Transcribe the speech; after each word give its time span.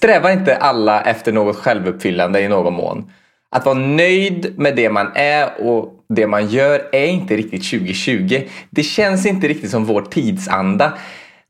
strävar 0.00 0.30
inte 0.30 0.56
alla 0.56 1.02
efter 1.02 1.32
något 1.32 1.56
självuppfyllande 1.56 2.40
i 2.40 2.48
någon 2.48 2.74
mån? 2.74 3.10
Att 3.50 3.66
vara 3.66 3.78
nöjd 3.78 4.58
med 4.58 4.76
det 4.76 4.90
man 4.90 5.10
är 5.14 5.66
och 5.66 6.04
det 6.08 6.26
man 6.26 6.46
gör 6.46 6.88
är 6.92 7.06
inte 7.06 7.36
riktigt 7.36 7.70
2020. 7.70 8.42
Det 8.70 8.82
känns 8.82 9.26
inte 9.26 9.48
riktigt 9.48 9.70
som 9.70 9.84
vår 9.84 10.02
tidsanda. 10.02 10.98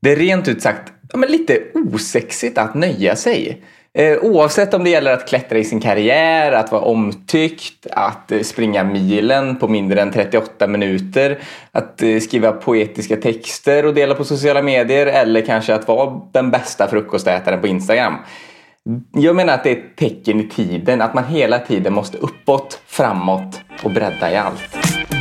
Det 0.03 0.13
är 0.13 0.17
rent 0.17 0.49
ut 0.49 0.63
sagt 0.63 0.93
ja, 1.13 1.19
men 1.19 1.31
lite 1.31 1.59
osexigt 1.75 2.59
att 2.59 2.75
nöja 2.75 3.17
sig. 3.17 3.63
Eh, 3.95 4.19
oavsett 4.23 4.75
om 4.75 4.85
det 4.85 4.91
gäller 4.91 5.13
att 5.13 5.29
klättra 5.29 5.59
i 5.59 5.65
sin 5.65 5.81
karriär, 5.81 6.53
att 6.53 6.73
vara 6.73 6.83
omtyckt, 6.83 7.87
att 7.91 8.33
eh, 8.33 8.41
springa 8.41 8.85
milen 8.85 9.57
på 9.57 9.69
mindre 9.69 10.01
än 10.03 10.13
38 10.13 10.67
minuter, 10.67 11.39
att 11.73 12.03
eh, 12.03 12.19
skriva 12.19 12.53
poetiska 12.53 13.17
texter 13.17 13.87
och 13.87 13.95
dela 13.95 14.15
på 14.15 14.25
sociala 14.25 14.63
medier 14.63 15.07
eller 15.07 15.41
kanske 15.43 15.75
att 15.75 15.89
vara 15.89 16.21
den 16.33 16.51
bästa 16.51 16.89
frukostätaren 16.89 17.61
på 17.61 17.67
Instagram. 17.67 18.15
Jag 19.13 19.37
menar 19.37 19.55
att 19.55 19.65
det 19.65 19.71
är 19.71 19.77
ett 19.77 19.97
tecken 19.97 20.41
i 20.41 20.49
tiden, 20.49 21.03
att 21.03 21.15
man 21.15 21.25
hela 21.25 21.59
tiden 21.59 21.93
måste 21.95 22.19
uppåt, 22.19 22.81
framåt 22.87 23.61
och 23.85 23.91
bredda 23.91 24.33
i 24.33 24.37
allt. 24.37 25.20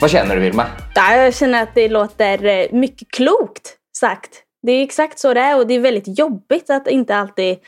Vad 0.00 0.10
känner 0.10 0.34
du 0.34 0.40
Vilma? 0.40 0.66
Ja, 0.94 1.16
jag 1.16 1.34
känner 1.34 1.62
att 1.62 1.74
det 1.74 1.88
låter 1.88 2.44
eh, 2.44 2.66
mycket 2.72 3.10
klokt 3.10 3.76
sagt. 3.98 4.42
Det 4.62 4.72
är 4.72 4.82
exakt 4.82 5.18
så 5.18 5.34
det 5.34 5.40
är 5.40 5.58
och 5.58 5.66
det 5.66 5.74
är 5.74 5.80
väldigt 5.80 6.18
jobbigt 6.18 6.70
att 6.70 6.88
inte 6.88 7.16
alltid 7.16 7.58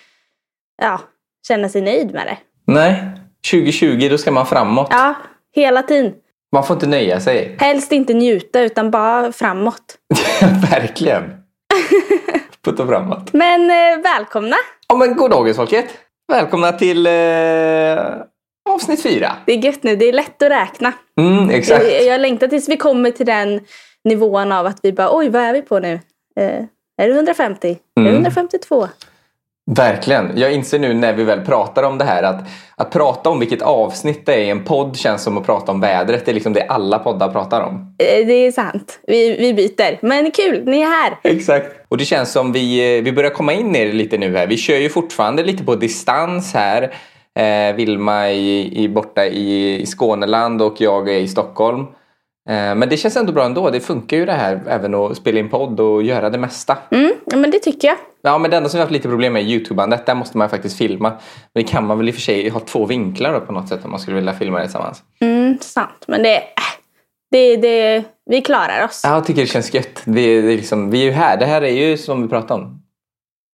ja, 0.82 1.00
känna 1.48 1.68
sig 1.68 1.80
nöjd 1.80 2.14
med 2.14 2.26
det. 2.26 2.38
Nej, 2.72 3.04
2020 3.50 4.08
då 4.10 4.18
ska 4.18 4.30
man 4.30 4.46
framåt. 4.46 4.88
Ja, 4.90 5.14
hela 5.54 5.82
tiden. 5.82 6.14
Man 6.52 6.64
får 6.64 6.74
inte 6.74 6.86
nöja 6.86 7.20
sig. 7.20 7.56
Helst 7.60 7.92
inte 7.92 8.14
njuta 8.14 8.60
utan 8.60 8.90
bara 8.90 9.32
framåt. 9.32 9.98
Verkligen. 10.70 11.22
Putta 12.64 12.86
framåt. 12.86 13.32
Men 13.32 13.70
eh, 13.70 14.02
välkomna! 14.02 14.56
Ja 14.88 14.96
men 14.96 15.16
god 15.16 15.30
dagens 15.30 15.56
folket. 15.56 15.86
Välkomna 16.32 16.72
till 16.72 17.06
eh, 17.06 17.12
avsnitt 18.66 19.02
fyra. 19.02 19.32
Det 19.46 19.52
är 19.52 19.56
gött 19.56 19.82
nu, 19.82 19.96
det 19.96 20.08
är 20.08 20.12
lätt 20.12 20.42
att 20.42 20.50
räkna. 20.50 20.92
Mm, 21.20 21.50
exakt. 21.50 21.84
Jag, 21.92 22.04
jag 22.04 22.20
längtar 22.20 22.48
tills 22.48 22.68
vi 22.68 22.76
kommer 22.76 23.10
till 23.10 23.26
den 23.26 23.60
nivån 24.04 24.52
av 24.52 24.66
att 24.66 24.78
vi 24.82 24.92
bara 24.92 25.16
oj 25.16 25.28
vad 25.28 25.42
är 25.42 25.52
vi 25.52 25.62
på 25.62 25.78
nu? 25.78 26.00
Eh, 26.40 26.64
är 27.02 27.08
det 27.08 27.14
150? 27.14 27.68
Är 27.68 27.74
det 28.02 28.08
Mm. 28.08 28.14
152? 28.14 28.88
Verkligen. 29.70 30.32
Jag 30.36 30.52
inser 30.52 30.78
nu 30.78 30.94
när 30.94 31.12
vi 31.12 31.24
väl 31.24 31.40
pratar 31.40 31.82
om 31.82 31.98
det 31.98 32.04
här 32.04 32.22
att, 32.22 32.44
att 32.76 32.90
prata 32.90 33.30
om 33.30 33.38
vilket 33.40 33.62
avsnitt 33.62 34.26
det 34.26 34.34
är 34.34 34.38
i 34.38 34.50
en 34.50 34.64
podd 34.64 34.96
känns 34.96 35.22
som 35.22 35.38
att 35.38 35.46
prata 35.46 35.72
om 35.72 35.80
vädret. 35.80 36.24
Det 36.24 36.32
är 36.32 36.34
liksom 36.34 36.52
det 36.52 36.62
alla 36.66 36.98
poddar 36.98 37.28
pratar 37.28 37.60
om. 37.60 37.74
Eh, 37.98 38.26
det 38.26 38.32
är 38.32 38.52
sant. 38.52 38.98
Vi, 39.06 39.36
vi 39.38 39.54
byter. 39.54 39.98
Men 40.06 40.30
kul, 40.30 40.64
ni 40.64 40.80
är 40.80 40.86
här. 40.86 41.18
Exakt. 41.22 41.66
Och 41.88 41.96
det 41.98 42.04
känns 42.04 42.32
som 42.32 42.52
vi, 42.52 42.96
eh, 42.98 43.02
vi 43.02 43.12
börjar 43.12 43.30
komma 43.30 43.52
in 43.52 43.76
i 43.76 43.84
det 43.84 43.92
lite 43.92 44.18
nu 44.18 44.36
här. 44.36 44.46
Vi 44.46 44.56
kör 44.56 44.76
ju 44.76 44.88
fortfarande 44.88 45.42
lite 45.42 45.64
på 45.64 45.74
distans 45.74 46.54
här. 46.54 46.94
Eh, 47.36 47.74
Vilma 47.74 48.30
i, 48.30 48.82
i, 48.82 48.88
borta 48.88 49.26
i, 49.26 49.80
i 49.80 49.86
Skåneland 49.86 50.62
och 50.62 50.80
jag 50.80 51.08
är 51.08 51.18
i 51.18 51.28
Stockholm. 51.28 51.80
Eh, 52.48 52.74
men 52.74 52.88
det 52.88 52.96
känns 52.96 53.16
ändå 53.16 53.32
bra 53.32 53.44
ändå. 53.44 53.70
Det 53.70 53.80
funkar 53.80 54.16
ju 54.16 54.26
det 54.26 54.32
här 54.32 54.62
även 54.68 54.94
att 54.94 55.16
spela 55.16 55.38
in 55.38 55.48
podd 55.48 55.80
och 55.80 56.02
göra 56.02 56.30
det 56.30 56.38
mesta. 56.38 56.78
Mm, 56.90 57.12
men 57.34 57.50
det 57.50 57.58
tycker 57.58 57.88
jag. 57.88 57.96
Ja, 58.22 58.38
men 58.38 58.50
det 58.50 58.56
enda 58.56 58.68
som 58.68 58.78
vi 58.78 58.80
har 58.80 58.86
haft 58.86 58.92
lite 58.92 59.08
problem 59.08 59.32
med 59.32 59.42
är 59.42 59.46
Youtube-bandet. 59.46 60.06
Där 60.06 60.14
måste 60.14 60.38
man 60.38 60.50
faktiskt 60.50 60.78
filma. 60.78 61.08
Men 61.52 61.64
det 61.64 61.70
kan 61.70 61.86
man 61.86 61.98
väl 61.98 62.08
i 62.08 62.10
och 62.10 62.14
för 62.14 62.22
sig 62.22 62.48
ha 62.48 62.60
två 62.60 62.86
vinklar 62.86 63.32
då 63.32 63.40
på 63.40 63.52
något 63.52 63.68
sätt 63.68 63.84
om 63.84 63.90
man 63.90 64.00
skulle 64.00 64.16
vilja 64.16 64.32
filma 64.32 64.58
det 64.58 64.64
tillsammans. 64.64 65.02
Mm, 65.20 65.58
sant. 65.60 66.04
Men 66.06 66.22
det, 66.22 66.36
äh, 66.36 66.42
det, 67.30 67.56
det, 67.56 68.04
vi 68.30 68.40
klarar 68.40 68.84
oss. 68.84 69.00
Ja, 69.04 69.14
jag 69.14 69.26
tycker 69.26 69.40
det 69.40 69.46
känns 69.46 69.74
gött. 69.74 70.02
Vi, 70.04 70.40
det 70.42 70.52
är 70.52 70.56
liksom, 70.56 70.90
vi 70.90 71.00
är 71.00 71.04
ju 71.04 71.10
här. 71.10 71.36
Det 71.36 71.46
här 71.46 71.62
är 71.62 71.88
ju 71.88 71.96
som 71.96 72.22
vi 72.22 72.28
pratade 72.28 72.62
om. 72.62 72.82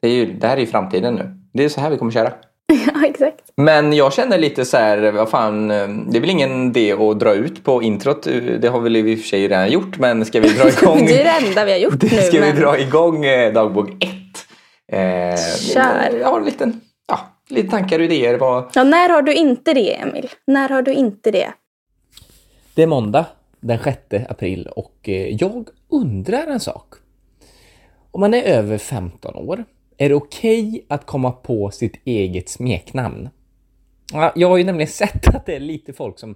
Det, 0.02 0.08
är 0.08 0.12
ju, 0.12 0.32
det 0.32 0.46
här 0.46 0.56
är 0.56 0.60
ju 0.60 0.66
framtiden 0.66 1.14
nu. 1.14 1.34
Det 1.52 1.64
är 1.64 1.68
så 1.68 1.80
här 1.80 1.90
vi 1.90 1.96
kommer 1.96 2.12
köra. 2.12 2.32
Ja, 2.94 3.06
exakt. 3.06 3.42
Men 3.56 3.92
jag 3.92 4.12
känner 4.12 4.38
lite 4.38 4.64
så 4.64 4.76
här, 4.76 5.12
vad 5.12 5.28
fan, 5.30 5.70
eh, 5.70 5.88
det 5.88 6.16
är 6.16 6.20
väl 6.20 6.30
ingen 6.30 6.66
idé 6.68 6.92
att 6.92 7.20
dra 7.20 7.34
ut 7.34 7.64
på 7.64 7.82
introt. 7.82 8.22
Det 8.60 8.68
har 8.68 8.80
väl 8.80 8.96
i 8.96 9.14
och 9.14 9.18
för 9.18 9.26
sig 9.28 9.42
redan 9.48 9.70
gjort, 9.70 9.98
men 9.98 10.24
ska 10.24 10.40
vi 10.40 10.48
dra 10.48 10.68
igång? 10.82 11.06
det 11.06 11.20
är 11.20 11.24
det 11.40 11.46
enda 11.48 11.64
vi 11.64 11.72
har 11.72 11.78
gjort 11.78 12.02
nu. 12.02 12.08
ska 12.08 12.40
men... 12.40 12.54
vi 12.54 12.60
dra 12.60 12.78
igång 12.78 13.24
eh, 13.24 13.52
dagbok 13.52 13.90
ett? 13.90 14.46
Eh, 14.92 15.36
Kör. 15.74 16.18
Jag 16.20 16.28
har 16.28 16.38
en 16.38 16.44
liten, 16.44 16.80
ja, 17.08 17.18
lite 17.48 17.68
tankar 17.68 17.98
och 17.98 18.04
idéer. 18.04 18.38
Vad, 18.38 18.64
Ja, 18.74 18.84
när 18.84 19.08
har 19.08 19.22
du 19.22 19.34
inte 19.34 19.74
det, 19.74 19.94
Emil? 20.00 20.28
När 20.46 20.68
har 20.68 20.82
du 20.82 20.92
inte 20.92 21.30
det? 21.30 21.48
Det 22.74 22.82
är 22.82 22.86
måndag 22.86 23.26
den 23.60 23.78
6 23.84 23.98
april 24.28 24.68
och 24.76 24.94
eh, 25.02 25.28
jag 25.36 25.66
undrar 25.90 26.46
en 26.46 26.60
sak. 26.60 26.86
Om 28.10 28.20
man 28.20 28.34
är 28.34 28.42
över 28.42 28.78
15 28.78 29.34
år, 29.36 29.64
är 29.96 30.08
det 30.08 30.14
okej 30.14 30.84
att 30.88 31.06
komma 31.06 31.32
på 31.32 31.70
sitt 31.70 32.00
eget 32.04 32.48
smeknamn? 32.48 33.28
Jag 34.34 34.48
har 34.48 34.56
ju 34.56 34.64
nämligen 34.64 34.88
sett 34.92 35.34
att 35.34 35.46
det 35.46 35.56
är 35.56 35.60
lite 35.60 35.92
folk 35.92 36.18
som, 36.18 36.34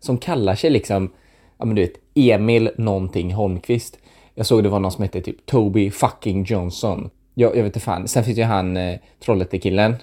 som 0.00 0.18
kallar 0.18 0.54
sig 0.54 0.70
liksom, 0.70 1.12
ja 1.58 1.64
men 1.64 1.74
du 1.74 1.82
vet, 1.82 1.94
Emil 2.14 2.70
någonting 2.76 3.32
Holmqvist. 3.32 3.98
Jag 4.34 4.46
såg 4.46 4.62
det 4.62 4.68
var 4.68 4.80
någon 4.80 4.92
som 4.92 5.02
hette 5.02 5.20
typ 5.20 5.46
Toby 5.46 5.90
fucking 5.90 6.44
Johnson. 6.44 7.10
Jag, 7.34 7.50
jag 7.50 7.62
vet 7.62 7.66
inte 7.66 7.80
fan. 7.80 8.08
Sen 8.08 8.24
finns 8.24 8.38
ju 8.38 8.42
han 8.42 8.76
eh, 8.76 8.98
Trollhättekillen 9.24 9.94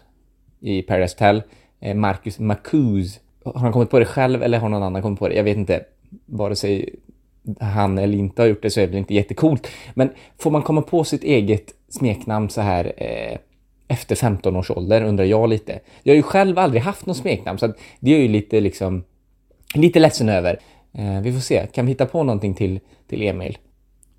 i 0.60 0.82
Paradise 0.82 1.16
Hotel, 1.16 1.42
eh, 1.80 1.96
Marcus 1.96 2.40
Marcuse. 2.40 3.20
Har 3.44 3.60
han 3.60 3.72
kommit 3.72 3.90
på 3.90 4.00
det 4.00 4.06
själv 4.06 4.44
eller 4.44 4.60
har 4.60 4.70
någon 4.70 4.84
annan 4.84 5.02
kommit 5.02 5.20
på 5.20 5.28
det? 5.28 5.36
Jag 5.36 5.44
vet 5.44 5.58
inte. 5.58 5.86
Vare 6.26 6.56
sig 6.56 6.96
han 7.60 7.98
eller 7.98 8.18
inte 8.18 8.42
har 8.42 8.48
gjort 8.48 8.62
det 8.62 8.70
så 8.70 8.80
är 8.80 8.86
det 8.86 8.92
väl 8.92 9.00
inte 9.00 9.14
jättecoolt. 9.14 9.68
Men 9.94 10.10
får 10.38 10.52
man 10.52 10.62
komma 10.62 10.82
på 10.82 11.04
sitt 11.04 11.24
eget 11.24 11.74
smeknamn 11.90 12.50
så 12.50 12.62
här 12.62 12.94
eh, 12.98 13.38
efter 13.88 14.16
15 14.16 14.56
års 14.56 14.72
ålder 14.72 15.04
undrar 15.04 15.26
jag 15.26 15.50
lite. 15.50 15.80
Jag 16.04 16.14
har 16.14 16.18
ju 16.18 16.24
själv 16.24 16.60
aldrig 16.60 16.82
haft 16.82 17.06
något 17.06 17.18
smeknamn 17.18 17.60
så 17.60 17.66
att 17.66 17.80
det 18.00 18.12
är 18.12 18.16
jag 18.16 18.22
ju 18.22 18.28
lite 18.28 18.60
liksom 18.60 19.04
lite 19.76 20.00
ledsen 20.00 20.30
över. 20.30 20.60
Eh, 20.98 21.22
vi 21.22 21.34
får 21.34 21.40
se. 21.40 21.68
Kan 21.74 21.86
vi 21.86 21.92
hitta 21.92 22.06
på 22.06 22.24
någonting 22.24 22.56
till, 22.56 22.80
till 23.10 23.22
Emil? 23.22 23.58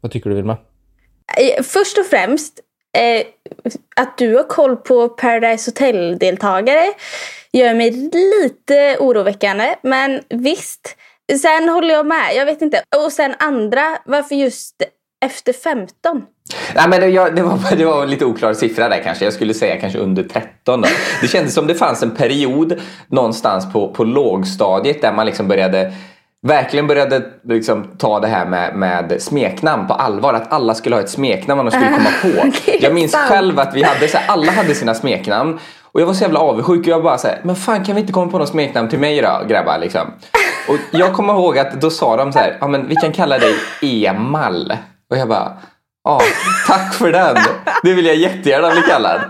Vad 0.01 0.13
tycker 0.13 0.31
du 0.31 0.37
Vilma? 0.37 0.57
Eh, 1.39 1.63
först 1.63 1.99
och 1.99 2.07
främst, 2.07 2.61
eh, 2.99 3.27
att 3.97 4.19
du 4.19 4.37
har 4.37 4.45
koll 4.45 4.77
på 4.77 5.09
Paradise 5.09 5.71
Hotel-deltagare 5.71 6.87
gör 7.53 7.75
mig 7.75 7.91
lite 7.91 8.97
oroväckande. 9.01 9.75
Men 9.83 10.21
visst, 10.29 10.97
sen 11.43 11.69
håller 11.69 11.95
jag 11.95 12.07
med. 12.07 12.35
Jag 12.35 12.47
vet 12.47 12.63
inte. 12.63 12.83
Och 13.05 13.13
sen 13.13 13.35
andra, 13.39 13.99
varför 14.07 14.35
just 14.35 14.83
efter 15.25 15.53
15? 15.53 16.27
Nej, 16.75 16.89
men 16.89 17.01
det, 17.01 17.07
jag, 17.07 17.37
det, 17.37 17.43
var, 17.43 17.77
det 17.77 17.85
var 17.85 18.03
en 18.03 18.11
lite 18.11 18.25
oklar 18.25 18.55
siffra 18.55 18.89
där 18.89 19.03
kanske. 19.05 19.25
Jag 19.25 19.35
skulle 19.35 19.55
säga 19.55 19.81
kanske 19.81 19.99
under 19.99 20.23
13. 20.23 20.81
Då. 20.81 20.89
Det 21.21 21.29
kändes 21.29 21.55
som 21.55 21.67
det 21.67 21.75
fanns 21.75 22.03
en 22.03 22.11
period 22.11 22.81
någonstans 23.09 23.73
på, 23.73 23.89
på 23.89 24.05
lågstadiet 24.05 25.03
där 25.03 25.13
man 25.13 25.27
liksom 25.27 25.49
började 25.49 25.93
verkligen 26.47 26.87
började 26.87 27.23
liksom 27.49 27.85
ta 27.99 28.21
det 28.21 28.29
här 28.29 28.47
med, 28.47 28.77
med 28.77 29.23
smeknamn 29.23 29.87
på 29.87 29.95
allvar. 29.95 30.35
Att 30.35 30.53
alla 30.53 30.75
skulle 30.75 30.97
ha 30.97 31.03
ett 31.03 31.11
smeknamn 31.11 31.65
man 31.65 31.71
skulle 31.71 31.91
komma 31.91 32.11
på. 32.23 32.51
Jag 32.81 32.95
minns 32.95 33.15
själv 33.15 33.59
att 33.59 33.75
vi 33.75 33.83
hade 33.83 34.09
så 34.09 34.19
här, 34.19 34.29
alla 34.29 34.53
hade 34.53 34.75
sina 34.75 34.95
smeknamn. 34.95 35.59
Och 35.93 36.01
jag 36.01 36.07
var 36.07 36.15
så 36.15 36.23
jävla 36.23 36.41
avundsjuk 36.41 36.81
och 36.81 36.87
jag 36.87 37.03
bara 37.03 37.19
så 37.19 37.29
här, 37.29 37.41
men 37.43 37.57
fan 37.57 37.85
kan 37.85 37.95
vi 37.95 38.01
inte 38.01 38.13
komma 38.13 38.31
på 38.31 38.39
något 38.39 38.49
smeknamn 38.49 38.89
till 38.89 38.99
mig 38.99 39.21
då 39.21 39.47
grabbar 39.49 39.79
liksom. 39.79 40.07
Och 40.69 40.77
jag 40.91 41.13
kommer 41.13 41.33
ihåg 41.33 41.59
att 41.59 41.81
då 41.81 41.91
sa 41.91 42.17
de 42.17 42.33
så 42.33 42.39
här, 42.39 42.57
ja 42.61 42.69
men 42.69 42.89
vi 42.89 42.97
kan 42.97 43.13
kalla 43.13 43.39
dig 43.39 43.55
Emal. 43.83 44.73
Och 45.11 45.17
jag 45.17 45.29
bara, 45.29 45.53
ja 46.05 46.21
tack 46.67 46.95
för 46.95 47.13
den. 47.13 47.37
Det 47.83 47.93
vill 47.95 48.07
jag 48.07 48.17
jättegärna 48.17 48.71
bli 48.71 48.83
kallad. 48.83 49.21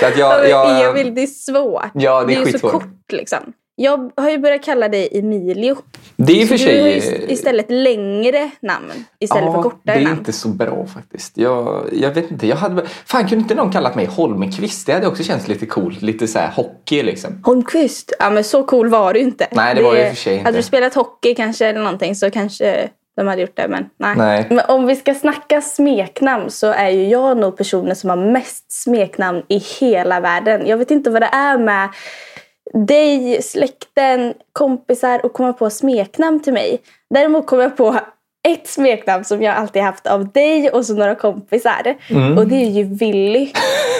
Så 0.00 0.06
att 0.06 0.18
jag, 0.18 0.48
jag, 0.48 0.90
Emil, 0.90 1.14
det 1.14 1.22
är 1.22 1.26
svårt. 1.26 1.90
Ja, 1.94 2.24
det 2.24 2.34
är 2.34 2.46
ju 2.46 2.58
så 2.58 2.68
kort 2.68 3.12
liksom. 3.12 3.38
Jag 3.78 4.10
har 4.16 4.30
ju 4.30 4.38
börjat 4.38 4.64
kalla 4.64 4.88
dig 4.88 5.08
Emilio. 5.12 5.76
det 6.16 6.32
är 6.32 6.42
och 6.42 6.48
för 6.48 6.56
Så 6.56 6.66
du 6.68 6.80
har 6.80 6.88
ju 6.88 7.00
sig... 7.00 7.26
istället 7.32 7.66
längre 7.70 8.50
namn 8.62 9.04
istället 9.20 9.44
för 9.44 9.52
Ja, 9.52 9.62
kortare 9.62 9.80
det 9.84 9.92
är 9.92 10.00
namn. 10.04 10.18
inte 10.18 10.32
så 10.32 10.48
bra 10.48 10.86
faktiskt. 10.94 11.38
Jag, 11.38 11.88
jag 11.92 12.10
vet 12.14 12.30
inte. 12.30 12.46
Jag 12.46 12.56
hade, 12.56 12.86
fan 13.06 13.28
kunde 13.28 13.42
inte 13.42 13.54
någon 13.54 13.72
kallat 13.72 13.94
mig 13.94 14.06
Holmqvist? 14.06 14.86
Det 14.86 14.92
hade 14.92 15.06
också 15.06 15.22
känts 15.22 15.48
lite 15.48 15.66
coolt. 15.66 16.02
Lite 16.02 16.28
så 16.28 16.38
här 16.38 16.50
hockey 16.50 17.02
liksom. 17.02 17.40
Holmqvist? 17.44 18.12
Ja 18.18 18.30
men 18.30 18.44
så 18.44 18.64
cool 18.64 18.88
var 18.88 19.12
du 19.12 19.20
inte. 19.20 19.46
Nej, 19.52 19.74
det 19.74 19.82
var 19.82 19.94
jag 19.96 20.02
i 20.06 20.10
och 20.10 20.14
för 20.14 20.22
sig 20.22 20.32
inte. 20.32 20.44
Hade 20.44 20.58
du 20.58 20.62
spelat 20.62 20.94
hockey 20.94 21.34
kanske 21.34 21.66
eller 21.66 21.80
någonting 21.82 22.14
så 22.16 22.30
kanske 22.30 22.88
de 23.16 23.26
hade 23.26 23.42
gjort 23.42 23.56
det 23.56 23.68
men 23.68 23.90
nej. 23.96 24.16
Nej. 24.16 24.46
Men 24.50 24.64
om 24.68 24.86
vi 24.86 24.96
ska 24.96 25.14
snacka 25.14 25.60
smeknamn 25.60 26.50
så 26.50 26.66
är 26.66 26.88
ju 26.88 27.08
jag 27.08 27.36
nog 27.36 27.56
personen 27.56 27.96
som 27.96 28.10
har 28.10 28.16
mest 28.16 28.72
smeknamn 28.72 29.42
i 29.48 29.58
hela 29.58 30.20
världen. 30.20 30.66
Jag 30.66 30.76
vet 30.76 30.90
inte 30.90 31.10
vad 31.10 31.22
det 31.22 31.30
är 31.32 31.58
med 31.58 31.88
dig, 32.72 33.42
släkten, 33.42 34.34
kompisar 34.52 35.26
och 35.26 35.32
komma 35.32 35.52
på 35.52 35.70
smeknamn 35.70 36.42
till 36.42 36.52
mig. 36.52 36.82
Däremot 37.14 37.46
kom 37.46 37.60
jag 37.60 37.76
på 37.76 37.96
ett 38.46 38.68
smeknamn 38.68 39.24
som 39.24 39.42
jag 39.42 39.56
alltid 39.56 39.82
haft 39.82 40.06
av 40.06 40.32
dig 40.32 40.70
och 40.70 40.86
så 40.86 40.94
några 40.94 41.14
kompisar. 41.14 41.96
Mm. 42.08 42.38
Och 42.38 42.46
det 42.46 42.54
är 42.54 42.70
ju 42.70 42.84
Willy. 42.84 43.52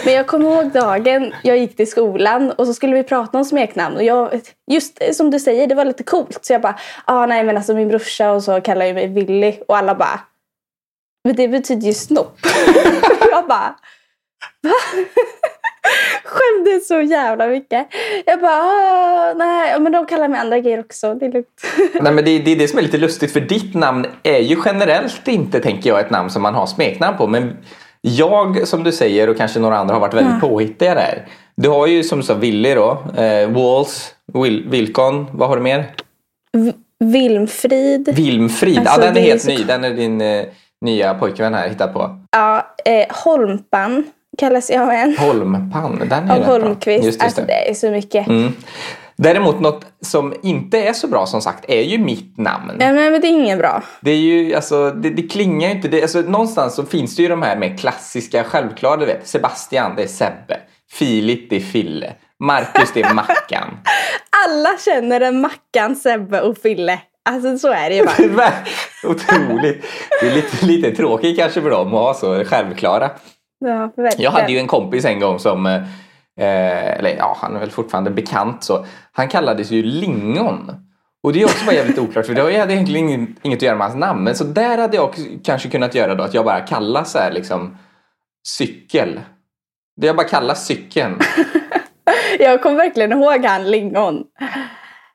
Men 0.05 0.15
jag 0.15 0.27
kommer 0.27 0.51
ihåg 0.51 0.73
dagen 0.73 1.33
jag 1.43 1.59
gick 1.59 1.77
till 1.77 1.91
skolan 1.91 2.51
och 2.51 2.67
så 2.67 2.75
skulle 2.75 2.97
vi 2.97 3.03
prata 3.03 3.39
om 3.39 3.45
smeknamn. 3.45 3.97
Och 3.97 4.05
jag, 4.05 4.41
just 4.71 5.15
som 5.15 5.31
du 5.31 5.41
säger, 5.41 5.67
det 5.67 5.75
var 5.75 5.85
lite 5.85 6.03
coolt. 6.03 6.39
Så 6.43 6.53
jag 6.53 6.63
bara, 6.63 6.79
ah, 7.05 7.27
nej 7.27 7.45
men 7.45 7.57
alltså 7.57 7.75
min 7.75 7.89
brorsa 7.89 8.33
och 8.33 8.43
så 8.43 8.61
kallar 8.61 8.87
ju 8.87 8.95
mig 8.95 9.07
Willy. 9.07 9.55
Och 9.69 9.77
alla 9.77 9.95
bara, 9.95 10.21
Men 11.25 11.37
det 11.37 11.49
betyder 11.49 11.87
ju 11.87 11.95
snopp. 11.95 12.39
jag 13.31 13.47
bara, 13.47 13.75
va? 14.63 14.73
Skämdes 16.25 16.89
så 16.89 17.01
jävla 17.01 17.47
mycket. 17.47 17.87
Jag 18.27 18.41
bara, 18.41 18.53
"Ah, 18.63 19.35
nej, 19.37 19.81
men 19.81 19.93
de 19.93 20.07
kallar 20.07 20.29
mig 20.29 20.41
andra 20.41 20.59
grejer 20.59 20.81
också. 20.81 21.15
Det 21.15 21.27
är 21.27 21.33
lugnt. 21.33 21.63
Nej, 22.01 22.13
men 22.13 22.25
det, 22.25 22.39
det 22.39 22.53
är 22.53 22.57
det 22.57 22.69
som 22.69 22.79
är 22.79 22.83
lite 22.83 22.99
lustigt 22.99 23.33
för 23.33 23.41
ditt 23.41 23.75
namn 23.75 24.07
är 24.23 24.39
ju 24.39 24.57
generellt 24.65 25.29
inte, 25.29 25.61
tänker 25.61 25.91
jag, 25.91 26.01
ett 26.01 26.11
namn 26.11 26.31
som 26.31 26.43
man 26.43 26.55
har 26.55 26.67
smeknamn 26.67 27.17
på. 27.19 27.27
Men 27.27 27.57
jag, 28.01 28.69
som 28.69 28.83
du 28.85 28.93
säger, 28.93 29.29
och 29.31 29.37
kanske 29.37 29.61
några 29.61 29.79
andra 29.79 29.95
har 29.95 30.01
varit 30.01 30.15
väldigt 30.15 30.41
påhittiga 30.41 30.95
där. 30.95 31.29
Du 31.57 31.69
har 31.69 31.87
ju 31.87 32.03
som 32.05 32.19
du 32.19 32.25
sa 32.25 32.35
Willy 32.35 32.75
då, 32.75 33.03
eh, 33.17 33.51
Walls, 33.51 34.15
Wil, 34.33 34.69
Wilkon, 34.71 35.27
vad 35.33 35.49
har 35.49 35.57
du 35.57 35.63
mer? 35.63 35.85
Vilmfrid. 37.05 38.09
Vilmfrid, 38.17 38.79
Alltså, 38.79 39.01
ja 39.01 39.07
den 39.07 39.17
är 39.17 39.21
helt 39.21 39.43
så- 39.43 39.51
ny. 39.51 39.57
Den 39.65 39.85
är 39.85 39.91
din 39.91 40.21
eh, 40.21 40.45
nya 40.81 41.15
pojkvän 41.15 41.55
här 41.55 41.69
hittat 41.69 41.93
på. 41.93 42.19
Ja, 42.31 42.75
eh, 42.85 43.07
Holmpan 43.25 44.05
kallas 44.39 44.71
jag 44.71 44.83
av 44.83 44.91
en. 44.91 45.17
Holmpan, 45.19 46.09
den 46.09 46.31
är 46.31 46.37
Av. 46.37 46.45
Holmqvist. 46.45 47.05
Just, 47.05 47.07
just 47.07 47.23
alltså 47.23 47.41
det. 47.41 47.47
det 47.47 47.71
är 47.71 47.75
så 47.75 47.91
mycket. 47.91 48.27
Mm. 48.27 48.53
Däremot 49.19 49.61
något 49.61 49.85
som 50.01 50.35
inte 50.43 50.79
är 50.79 50.93
så 50.93 51.09
bra 51.09 51.27
som 51.27 51.41
sagt 51.41 51.65
är 51.69 51.83
ju 51.83 51.99
mitt 51.99 52.39
namn. 52.39 52.73
Ja, 52.81 52.93
men 52.93 53.21
det 53.21 53.27
är 53.27 53.31
inget 53.31 53.59
bra. 53.59 53.83
Det 54.01 54.11
är 54.11 54.17
ju, 54.17 54.55
alltså, 54.55 54.91
det, 54.91 55.11
det 55.11 55.23
klingar 55.23 55.69
ju 55.69 55.75
inte. 55.75 55.89
Det, 55.89 56.03
alltså, 56.03 56.21
någonstans 56.21 56.75
så 56.75 56.87
finns 56.87 57.17
det 57.17 57.23
ju 57.23 57.29
de 57.29 57.43
här 57.43 57.57
med 57.57 57.81
klassiska 57.81 58.45
självklara, 58.45 58.97
du 58.97 59.07
vet. 59.07 59.29
Sebastian, 59.29 59.97
det 59.97 60.03
är 60.03 60.07
Sebbe. 60.07 60.61
Filip, 60.93 61.51
det 61.51 61.57
är 61.57 61.61
Fille. 61.61 62.13
Marcus, 62.41 62.93
det 62.95 63.03
är 63.03 63.15
Mackan. 63.15 63.79
Alla 64.47 64.79
känner 64.85 65.21
en 65.21 65.41
Mackan, 65.41 65.97
Sebbe 65.97 66.41
och 66.41 66.59
Fille. 66.59 66.99
Alltså 67.29 67.59
så 67.59 67.73
är 67.73 67.91
det 67.91 67.97
ju 67.97 68.05
bara. 68.05 68.53
Otroligt. 69.05 69.85
Det 70.21 70.27
är 70.29 70.35
lite, 70.35 70.67
lite 70.67 70.91
tråkigt 70.91 71.39
kanske 71.39 71.63
för 71.63 71.71
dem 71.71 71.87
att 71.87 71.93
ha 71.93 72.15
så 72.15 72.45
självklara. 72.45 73.11
Ja, 73.59 73.93
verkligen. 73.97 74.25
Jag 74.25 74.31
hade 74.31 74.53
ju 74.53 74.59
en 74.59 74.67
kompis 74.67 75.05
en 75.05 75.21
gång 75.21 75.39
som, 75.39 75.67
eh, 75.67 75.83
eller 76.37 77.17
ja, 77.17 77.37
han 77.41 77.57
är 77.57 77.61
väl 77.61 77.71
fortfarande 77.71 78.11
bekant 78.11 78.65
så. 78.65 78.87
Han 79.13 79.29
kallades 79.29 79.71
ju 79.71 79.83
Lingon. 79.83 80.87
Och 81.23 81.33
det 81.33 81.43
är 81.43 81.45
också 81.45 81.65
bara 81.67 81.75
jävligt 81.75 81.99
oklart 81.99 82.27
för 82.27 82.35
det 82.35 82.59
hade 82.59 82.73
egentligen 82.73 83.37
inget, 83.43 83.57
att 83.57 83.63
göra 83.63 83.77
med 83.77 83.87
hans 83.87 83.99
namn. 83.99 84.25
Men 84.25 84.35
så 84.35 84.45
där 84.45 84.79
hade 84.79 84.97
jag 84.97 85.15
kanske 85.45 85.69
kunnat 85.69 85.95
göra 85.95 86.15
då 86.15 86.25
att 86.25 86.35
jag 86.35 86.45
bara 86.45 86.61
kallar 86.61 87.05
så 87.05 87.19
här 87.19 87.33
liksom 87.33 87.79
cykel. 88.49 89.21
Det 90.01 90.07
jag 90.07 90.17
bara 90.17 90.29
kallar 90.29 90.55
cykeln. 90.55 91.19
Jag 92.39 92.63
kommer 92.63 92.77
verkligen 92.77 93.13
ihåg 93.13 93.45
han 93.45 93.71
Lingon. 93.71 94.25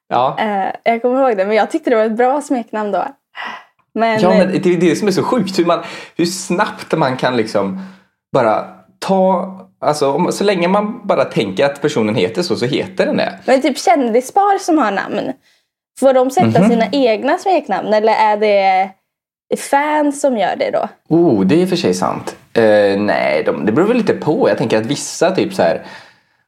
Ja. 0.07 0.35
Eh, 0.39 0.75
jag 0.83 1.01
kommer 1.01 1.21
ihåg 1.21 1.37
det, 1.37 1.45
men 1.45 1.55
jag 1.55 1.71
tyckte 1.71 1.89
det 1.89 1.95
var 1.95 2.05
ett 2.05 2.17
bra 2.17 2.41
smeknamn 2.41 2.91
då. 2.91 3.05
Men, 3.93 4.19
Ja, 4.21 4.29
men 4.29 4.51
det 4.61 4.65
är 4.65 4.77
det 4.77 4.95
som 4.95 5.07
är 5.07 5.11
så 5.11 5.23
sjukt. 5.23 5.59
Hur, 5.59 5.65
man, 5.65 5.83
hur 6.17 6.25
snabbt 6.25 6.97
man 6.97 7.17
kan 7.17 7.37
liksom 7.37 7.79
bara 8.31 8.65
ta... 8.99 9.57
Alltså, 9.83 10.11
om, 10.11 10.31
så 10.31 10.43
länge 10.43 10.67
man 10.67 11.07
bara 11.07 11.25
tänker 11.25 11.65
att 11.65 11.81
personen 11.81 12.15
heter 12.15 12.41
så, 12.41 12.55
så 12.55 12.65
heter 12.65 13.05
den 13.05 13.17
det. 13.17 13.39
men 13.45 13.61
typ 13.61 13.77
kändispar 13.77 14.57
som 14.59 14.77
har 14.77 14.91
namn. 14.91 15.33
Får 15.99 16.13
de 16.13 16.31
sätta 16.31 16.59
Mhm. 16.59 16.69
sina 16.69 16.85
egna 16.91 17.37
smeknamn 17.37 17.93
eller 17.93 18.13
är 18.13 18.37
det 18.37 18.89
fans 19.57 20.21
som 20.21 20.37
gör 20.37 20.55
det 20.55 20.71
då? 20.71 20.87
Oh, 21.15 21.45
det 21.45 21.55
är 21.55 21.59
i 21.59 21.65
och 21.65 21.69
för 21.69 21.75
sig 21.75 21.93
sant. 21.93 22.35
Eh, 22.53 22.99
nej, 22.99 23.43
de, 23.45 23.65
det 23.65 23.71
beror 23.71 23.87
väl 23.87 23.97
lite 23.97 24.13
på. 24.13 24.49
Jag 24.49 24.57
tänker 24.57 24.77
att 24.77 24.85
vissa 24.85 25.31
typ 25.31 25.53
så 25.53 25.61
här 25.61 25.81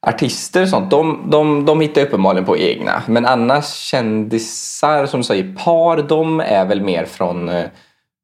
artister 0.08 0.62
och 0.62 0.70
sånt, 0.70 0.92
de, 0.92 1.26
de, 1.30 1.66
de 1.66 1.82
hittar 1.82 2.02
uppenbarligen 2.02 2.46
på 2.46 2.58
egna. 2.58 3.04
Men 3.08 3.26
annars 3.26 3.66
kändisar, 3.74 5.06
som 5.06 5.24
säger, 5.24 5.56
par, 5.64 5.98
de 5.98 6.40
är 6.40 6.66
väl 6.66 6.82
mer 6.82 7.06
från, 7.06 7.50
eh, 7.50 7.64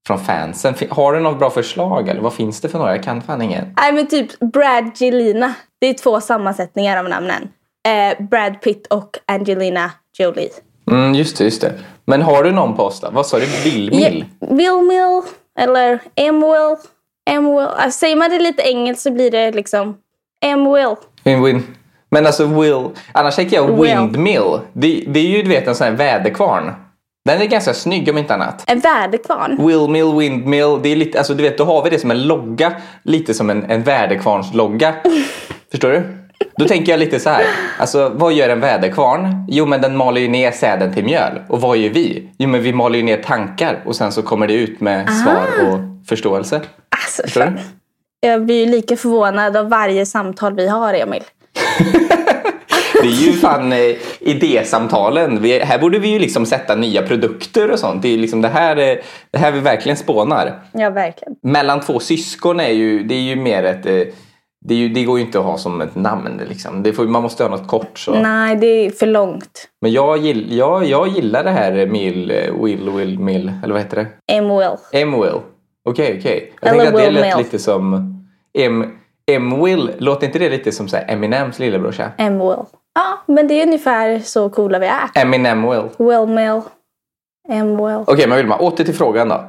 från 0.08 0.20
fansen. 0.20 0.76
Har 0.90 1.14
du 1.14 1.20
något 1.20 1.40
bra 1.40 1.50
förslag 1.50 2.10
eller 2.10 2.22
vad 2.22 2.34
finns 2.34 2.62
det 2.62 2.70
för 2.70 2.78
några? 2.78 2.96
Jag 2.96 3.04
kan 3.04 3.22
fan 3.22 3.42
ingen. 3.42 3.74
Nej 3.78 3.94
men 3.94 4.08
typ 4.08 4.40
Brad 4.40 4.92
Gelina. 4.96 5.54
Det 5.82 5.88
är 5.88 5.94
två 5.94 6.22
sammansättningar 6.22 6.98
av 6.98 7.10
namnen. 7.10 7.50
Eh, 7.88 8.26
Brad 8.26 8.62
Pitt 8.62 8.88
och 8.88 9.10
Angelina 9.28 9.92
Jolie. 10.18 10.50
Mm, 10.92 11.16
just 11.16 11.38
det, 11.38 11.44
just 11.44 11.62
det. 11.62 11.74
Men 12.06 12.22
har 12.22 12.44
du 12.44 12.52
någon 12.52 12.76
då? 12.76 12.92
Vad 13.12 13.26
sa 13.26 13.40
du? 13.40 13.46
Will 13.64 13.90
Mill 13.90 14.26
eller 15.60 16.00
M-Will. 16.16 16.76
M-Will. 17.30 17.68
Alltså, 17.68 18.00
säger 18.00 18.16
man 18.16 18.30
det 18.30 18.40
lite 18.40 18.62
engelskt 18.62 19.04
så 19.04 19.12
blir 19.12 19.32
det 19.32 19.52
liksom 19.52 19.98
M-Will. 20.46 20.96
Win, 21.24 21.44
win. 21.44 21.64
Men 22.12 22.26
alltså 22.26 22.46
Will, 22.46 22.90
annars 23.12 23.36
tänker 23.36 23.56
jag. 23.56 23.82
Windmill. 23.82 24.60
Det, 24.74 25.04
det 25.08 25.20
är 25.20 25.28
ju 25.28 25.44
du 25.44 25.50
vet 25.50 25.68
en 25.68 25.76
sån 25.76 25.88
här 25.88 25.94
väderkvarn. 25.94 26.74
Den 27.26 27.42
är 27.42 27.46
ganska 27.46 27.74
snygg 27.74 28.10
om 28.10 28.18
inte 28.18 28.34
annat. 28.34 28.64
En 28.68 28.80
väderkvarn. 28.80 29.68
Windmill, 29.68 30.16
windmill. 30.18 30.80
Det 30.84 30.90
är 30.90 30.96
lite, 30.96 31.18
alltså 31.18 31.34
du 31.34 31.44
vet, 31.44 31.58
då 31.58 31.64
har 31.64 31.84
vi 31.84 31.90
det 31.90 32.00
som 32.00 32.12
en 32.12 32.28
logga. 32.28 32.74
Lite 33.04 33.34
som 33.34 33.50
en, 33.50 33.72
en 33.72 33.84
väderkvarnslogga. 33.84 34.96
Förstår 35.72 35.90
du? 35.90 36.16
Då 36.58 36.66
tänker 36.66 36.92
jag 36.92 37.00
lite 37.00 37.20
så 37.20 37.30
här. 37.30 37.44
Alltså 37.78 38.12
vad 38.16 38.34
gör 38.34 38.50
en 38.50 38.60
väderkvarn? 38.60 39.46
Jo 39.50 39.66
men 39.66 39.82
den 39.82 39.98
maler 39.98 40.22
ju 40.22 40.28
ner 40.28 40.52
säden 40.52 40.94
till 40.94 41.04
mjöl. 41.06 41.42
Och 41.50 41.62
vad 41.62 41.78
gör 41.78 41.90
vi? 41.90 42.30
Jo 42.38 42.50
men 42.50 42.62
vi 42.64 42.74
maler 42.74 42.98
ju 42.98 43.04
ner 43.04 43.18
tankar 43.18 43.82
och 43.86 43.96
sen 43.96 44.12
så 44.12 44.22
kommer 44.22 44.48
det 44.48 44.54
ut 44.54 44.82
med 44.82 45.10
svar 45.10 45.48
och 45.68 45.80
förståelse. 46.08 46.62
Alltså, 46.90 47.24
Förstår 47.24 47.46
du? 47.46 47.58
Jag 48.20 48.46
blir 48.46 48.66
ju 48.66 48.72
lika 48.72 48.98
förvånad 48.98 49.58
av 49.58 49.70
varje 49.70 50.06
samtal 50.06 50.56
vi 50.56 50.68
har, 50.68 50.94
Emil. 50.94 51.24
Det 53.02 53.08
är 53.08 53.26
ju 53.28 53.32
fan 53.34 53.72
eh, 53.72 53.96
idésamtalen. 54.20 55.42
Vi, 55.42 55.60
här 55.60 55.80
borde 55.80 56.00
vi 56.00 56.08
ju 56.08 56.20
liksom 56.20 56.46
sätta 56.46 56.76
nya 56.76 57.02
produkter 57.02 57.72
och 57.72 57.80
sånt. 57.80 58.02
Det 58.02 58.14
är 58.14 58.18
liksom 58.18 58.42
det 58.42 58.48
här, 58.48 58.78
eh, 58.78 58.98
det 59.32 59.38
här 59.38 59.52
vi 59.52 59.60
verkligen 59.60 59.98
spånar. 59.98 60.60
Ja, 60.74 60.90
verkligen. 60.90 61.36
Mellan 61.44 61.80
två 61.80 62.00
syskon 62.00 62.60
är 62.60 62.70
ju, 62.70 63.04
det 63.04 63.16
är 63.16 63.22
ju 63.22 63.36
mer 63.36 63.64
ett... 63.64 63.86
eh, 63.86 64.14
Det, 64.66 64.76
ju, 64.76 64.90
det 64.90 65.04
går 65.04 65.20
ju 65.20 65.26
inte 65.26 65.40
att 65.40 65.46
ha 65.46 65.58
som 65.58 65.82
ett 65.82 65.96
namn. 65.96 66.42
Liksom. 66.50 66.84
Får, 66.96 67.06
man 67.06 67.22
måste 67.24 67.44
ha 67.44 67.50
något 67.50 67.68
kort. 67.68 68.00
Så. 68.00 68.14
Nej, 68.14 68.56
det 68.56 68.68
är 68.86 68.90
för 68.92 69.06
långt. 69.08 69.68
Men 69.82 69.92
jag, 69.92 70.18
gill, 70.18 70.58
jag, 70.58 70.86
jag 70.86 71.08
gillar 71.08 71.44
det 71.44 71.50
här 71.52 71.78
eh, 71.78 71.88
Mill, 71.88 72.32
eh, 72.32 72.64
Will, 72.64 72.90
Will, 72.90 73.20
Mill. 73.20 73.52
Eller 73.64 73.74
vad 73.74 73.82
heter 73.84 73.98
det? 73.98 74.08
M-Will. 74.38 74.78
M-Will. 74.94 75.40
Okej, 75.90 76.16
okej. 76.20 76.54
Jag 76.62 76.70
Eller 76.74 76.84
tänkte 76.84 76.98
att 77.00 77.06
det 77.06 77.12
lät 77.12 77.38
Mill. 77.38 77.46
lite 77.46 77.60
som... 77.60 78.16
M, 78.58 78.86
M-Will. 79.32 79.92
Låter 79.98 80.28
inte 80.28 80.40
det 80.40 80.50
lite 80.50 80.72
som 80.72 80.88
så 80.88 80.98
här 80.98 81.06
Eminems 81.10 81.60
lillebrorsa? 81.60 82.12
M-Will. 82.18 82.56
Ja, 83.00 83.34
men 83.34 83.48
det 83.48 83.54
är 83.62 83.66
ungefär 83.68 84.20
så 84.20 84.50
coola 84.50 84.80
vi 84.80 84.88
är. 84.88 85.22
Eminem 85.24 85.70
Will. 85.70 85.82
Will 85.98 86.26
Mill. 86.28 86.62
M-Will. 87.50 88.04
Okej, 88.08 88.28
men 88.28 88.38
Vilma, 88.38 88.58
åter 88.58 88.84
till 88.86 88.96
frågan 88.96 89.30
då. 89.30 89.44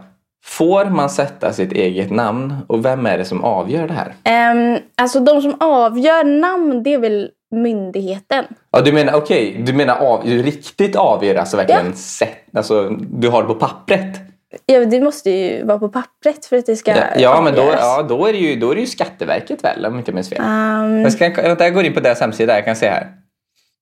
Får 0.45 0.85
man 0.85 1.11
sätta 1.11 1.53
sitt 1.53 1.73
eget 1.73 2.11
namn 2.11 2.57
och 2.67 2.85
vem 2.85 3.07
är 3.07 3.19
det 3.19 3.25
som 3.25 3.45
avgör 3.45 3.89
det 3.89 3.95
här? 3.95 4.15
Ehm, 4.25 4.79
alltså 4.97 5.21
de 5.21 5.43
som 5.43 5.55
avgör 5.61 6.25
namn, 6.41 6.83
det 6.83 6.95
är 6.95 6.99
väl 6.99 7.31
myndigheten. 7.55 8.45
Ja, 8.71 8.81
du 8.81 8.93
menar, 8.93 9.15
okej, 9.15 9.63
du 9.67 9.73
menar 9.73 9.97
av, 9.97 10.21
du 10.25 10.43
riktigt 10.43 10.97
avgör 10.97 11.35
alltså 11.35 11.57
verkligen 11.57 11.87
Ja. 11.87 11.93
sätt, 11.93 12.39
alltså 12.57 12.89
du 13.01 13.29
har 13.29 13.43
det 13.43 13.49
på 13.49 13.55
pappret? 13.55 14.19
Ja, 14.67 14.85
det 14.85 15.01
måste 15.01 15.31
ju 15.31 15.65
vara 15.65 15.79
på 15.79 15.89
pappret 15.89 16.47
för 16.47 16.57
att 16.57 16.67
det 16.67 16.77
ska 16.77 16.91
Ja, 16.91 16.97
ja 17.17 17.41
men 17.45 17.55
då, 17.55 17.61
avgöras. 17.61 17.81
ja, 17.83 18.03
då, 18.03 18.27
är 18.27 18.33
det 18.33 18.39
ju, 18.39 18.61
då 18.61 18.71
är 18.71 18.75
det 18.75 18.81
ju 18.81 18.87
Skatteverket 18.87 19.65
väl, 19.65 19.87
om 19.87 19.93
jag 19.93 20.01
inte 20.01 20.13
minns 20.13 20.29
fel. 20.29 20.41
Ehm, 20.47 21.03
Jag, 21.03 21.13
ska, 21.13 21.31
vänta, 21.43 21.65
jag 21.65 21.75
går 21.75 21.85
in 21.85 21.95
på 21.95 22.01
deras 22.01 22.21
hemsida, 22.21 22.55
jag 22.55 22.65
kan 22.65 22.77
se 22.77 22.89
här. 22.89 23.07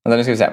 Vänta, 0.09 0.17
nu 0.17 0.23
ska 0.23 0.33
vi 0.33 0.37
se. 0.37 0.49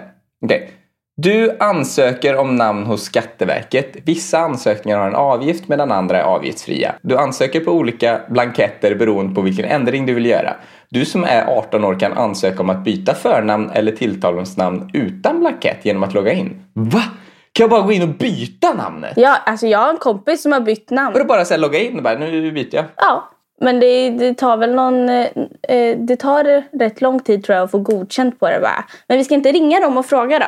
Okej. 0.46 0.72
Du 1.18 1.58
ansöker 1.60 2.36
om 2.36 2.56
namn 2.56 2.86
hos 2.86 3.04
Skatteverket. 3.04 3.96
Vissa 4.06 4.38
ansökningar 4.38 4.98
har 4.98 5.08
en 5.08 5.16
avgift 5.16 5.68
medan 5.68 5.92
andra 5.92 6.20
är 6.20 6.24
avgiftsfria. 6.24 6.96
Du 7.02 7.18
ansöker 7.18 7.60
på 7.60 7.72
olika 7.72 8.22
blanketter 8.30 8.96
beroende 8.96 9.36
på 9.36 9.42
vilken 9.42 9.66
ändring 9.66 10.06
du 10.06 10.14
vill 10.14 10.26
göra. 10.26 10.56
Du 10.90 11.06
som 11.06 11.24
är 11.24 11.46
18 11.46 11.84
år 11.84 12.00
kan 12.00 12.14
ansöka 12.14 12.60
om 12.60 12.70
att 12.70 12.84
byta 12.84 13.14
förnamn 13.14 13.70
eller 13.74 13.92
tilltalsnamn 13.92 14.90
utan 14.94 15.40
blankett 15.40 15.86
genom 15.86 16.04
att 16.04 16.14
logga 16.14 16.34
in. 16.34 16.64
Va? 16.74 17.04
Kan 17.52 17.64
jag 17.64 17.70
bara 17.70 17.82
gå 17.82 17.92
in 17.92 18.02
och 18.02 18.16
byta 18.18 18.74
namnet? 18.74 19.14
ja, 19.16 19.38
alltså 19.46 19.68
jag 19.68 19.80
har 19.80 19.90
en 19.90 19.98
kompis 19.98 20.42
som 20.42 20.52
har 20.52 20.60
bytt 20.60 20.90
namn. 20.90 21.22
Och 21.22 21.28
bara 21.28 21.46
så 21.46 21.54
här, 21.54 21.62
logga 21.62 21.80
in 21.80 21.98
och 21.98 22.04
bara, 22.04 22.18
nu 22.18 22.52
byter 22.52 22.76
jag. 22.76 22.86
Ja, 22.98 23.30
men 23.62 23.80
det, 23.80 24.10
det 24.10 24.34
tar 24.34 24.58
väl 24.58 24.76
någon... 24.76 25.10
eh, 25.10 25.28
eh, 25.70 25.98
Det 25.98 26.16
tar 26.16 26.64
rätt 26.80 27.02
lång 27.02 27.20
tid 27.20 27.44
tror 27.44 27.56
jag 27.56 27.64
att 27.64 27.72
få 27.72 27.80
godkänt 27.80 28.40
på 28.40 28.50
det 28.50 28.60
bara. 28.62 28.86
Men 29.08 29.18
vi 29.18 29.24
ska 29.24 29.36
inte 29.36 29.52
ringa 29.52 29.80
dem 29.80 29.98
och 29.98 30.06
fråga 30.06 30.40
då? 30.40 30.46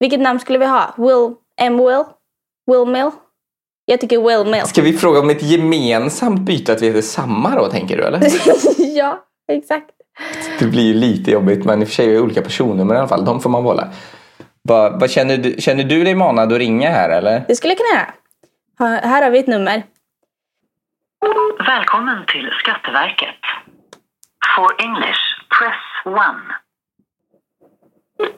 Vilket 0.00 0.20
namn 0.20 0.40
skulle 0.40 0.58
vi 0.58 0.66
ha? 0.66 0.94
Will... 0.96 1.34
M-Will? 1.60 2.04
Will 2.66 2.86
Mill? 2.92 3.10
Jag 3.84 4.00
tycker 4.00 4.18
Will 4.18 4.52
Mill. 4.52 4.62
Ska 4.66 4.82
vi 4.82 4.92
fråga 4.92 5.20
om 5.20 5.30
ett 5.30 5.42
gemensamt 5.42 6.40
byte, 6.40 6.72
att 6.72 6.82
vi 6.82 6.86
heter 6.86 7.00
samma 7.00 7.54
då, 7.54 7.66
tänker 7.66 7.96
du 7.96 8.02
eller? 8.04 8.20
ja, 8.96 9.24
exakt. 9.52 9.90
Det 10.58 10.64
blir 10.66 10.82
ju 10.82 10.94
lite 10.94 11.30
jobbigt 11.30 11.64
men 11.64 11.82
i 11.82 11.84
och 11.84 11.88
för 11.88 11.94
sig 11.94 12.14
är 12.14 12.20
olika 12.20 12.42
personnummer 12.42 12.94
i 12.94 12.98
alla 12.98 13.08
fall. 13.08 13.24
De 13.24 13.40
får 13.40 13.50
man 13.50 13.62
behålla. 13.62 13.88
Vad, 14.62 15.10
känner, 15.10 15.36
du, 15.36 15.54
känner 15.58 15.84
du 15.84 16.04
dig 16.04 16.14
manad 16.14 16.52
att 16.52 16.58
ringa 16.58 16.90
här 16.90 17.10
eller? 17.10 17.44
Det 17.48 17.56
skulle 17.56 17.72
jag 17.74 17.78
kunna 17.78 18.00
göra. 18.90 19.00
Här 19.08 19.22
har 19.22 19.30
vi 19.30 19.38
ett 19.38 19.46
nummer. 19.46 19.82
Välkommen 21.66 22.26
till 22.26 22.50
Skatteverket. 22.58 23.40
For 24.56 24.82
English, 24.82 25.20
press 25.58 25.82
1. 26.04 26.14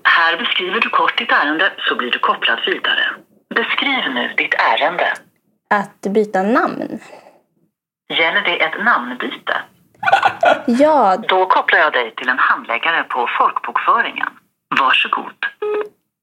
Här 0.03 0.37
beskriver 0.39 0.81
du 0.81 0.89
kort 0.89 1.19
ditt 1.19 1.33
ärende 1.33 1.73
så 1.79 1.97
blir 1.97 2.11
du 2.11 2.19
kopplad 2.19 2.61
vidare. 2.67 3.05
Beskriv 3.55 4.15
nu 4.15 4.35
ditt 4.37 4.55
ärende. 4.55 5.13
Att 5.71 6.01
byta 6.01 6.43
namn. 6.43 7.01
Gäller 8.09 8.41
det 8.43 8.65
ett 8.65 8.85
namnbyte? 8.85 9.57
Ja, 10.67 11.17
Då 11.29 11.47
kopplar 11.47 11.79
jag 11.79 11.93
dig 11.93 12.15
till 12.15 12.29
en 12.29 12.39
handläggare 12.39 13.03
på 13.03 13.29
folkbokföringen. 13.39 14.29
Varsågod. 14.81 15.47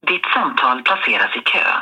Ditt 0.07 0.25
samtal 0.33 0.83
placeras 0.83 1.35
i 1.35 1.39
kö. 1.39 1.81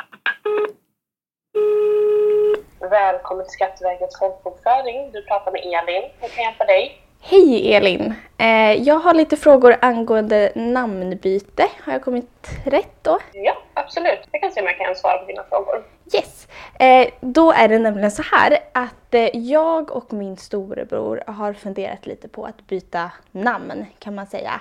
Välkommen 2.80 3.44
till 3.44 3.52
Skatteverkets 3.52 4.18
folkbokföring. 4.18 5.12
Du 5.12 5.22
pratar 5.22 5.52
med 5.52 5.60
Elin. 5.60 6.10
Hur 6.20 6.28
kan 6.28 6.44
jag 6.44 6.50
hjälpa 6.50 6.64
dig? 6.64 7.02
hej 7.20 7.74
Elin. 7.74 8.14
Eh, 8.38 8.72
jag 8.72 8.98
har 8.98 9.14
lite 9.14 9.36
frågor 9.36 9.76
angående 9.80 10.52
namnbyte. 10.54 11.68
Har 11.84 11.92
jag 11.92 12.02
kommit 12.02 12.50
rätt 12.64 12.96
då? 13.02 13.18
Ja, 13.32 13.56
absolut. 13.74 14.18
Jag 14.30 14.42
kan 14.42 14.52
se 14.52 14.60
om 14.60 14.66
jag 14.66 14.78
kan 14.78 14.94
svara 14.94 15.18
på 15.18 15.26
dina 15.26 15.44
frågor. 15.44 15.84
Yes. 16.14 16.48
Eh, 16.78 17.08
då 17.20 17.52
är 17.52 17.68
det 17.68 17.78
nämligen 17.78 18.10
så 18.10 18.22
här 18.22 18.58
att 18.72 19.14
eh, 19.14 19.36
jag 19.36 19.90
och 19.90 20.12
min 20.12 20.36
storebror 20.36 21.22
har 21.26 21.52
funderat 21.52 22.06
lite 22.06 22.28
på 22.28 22.44
att 22.44 22.66
byta 22.66 23.10
namn 23.30 23.86
kan 23.98 24.14
man 24.14 24.26
säga. 24.26 24.60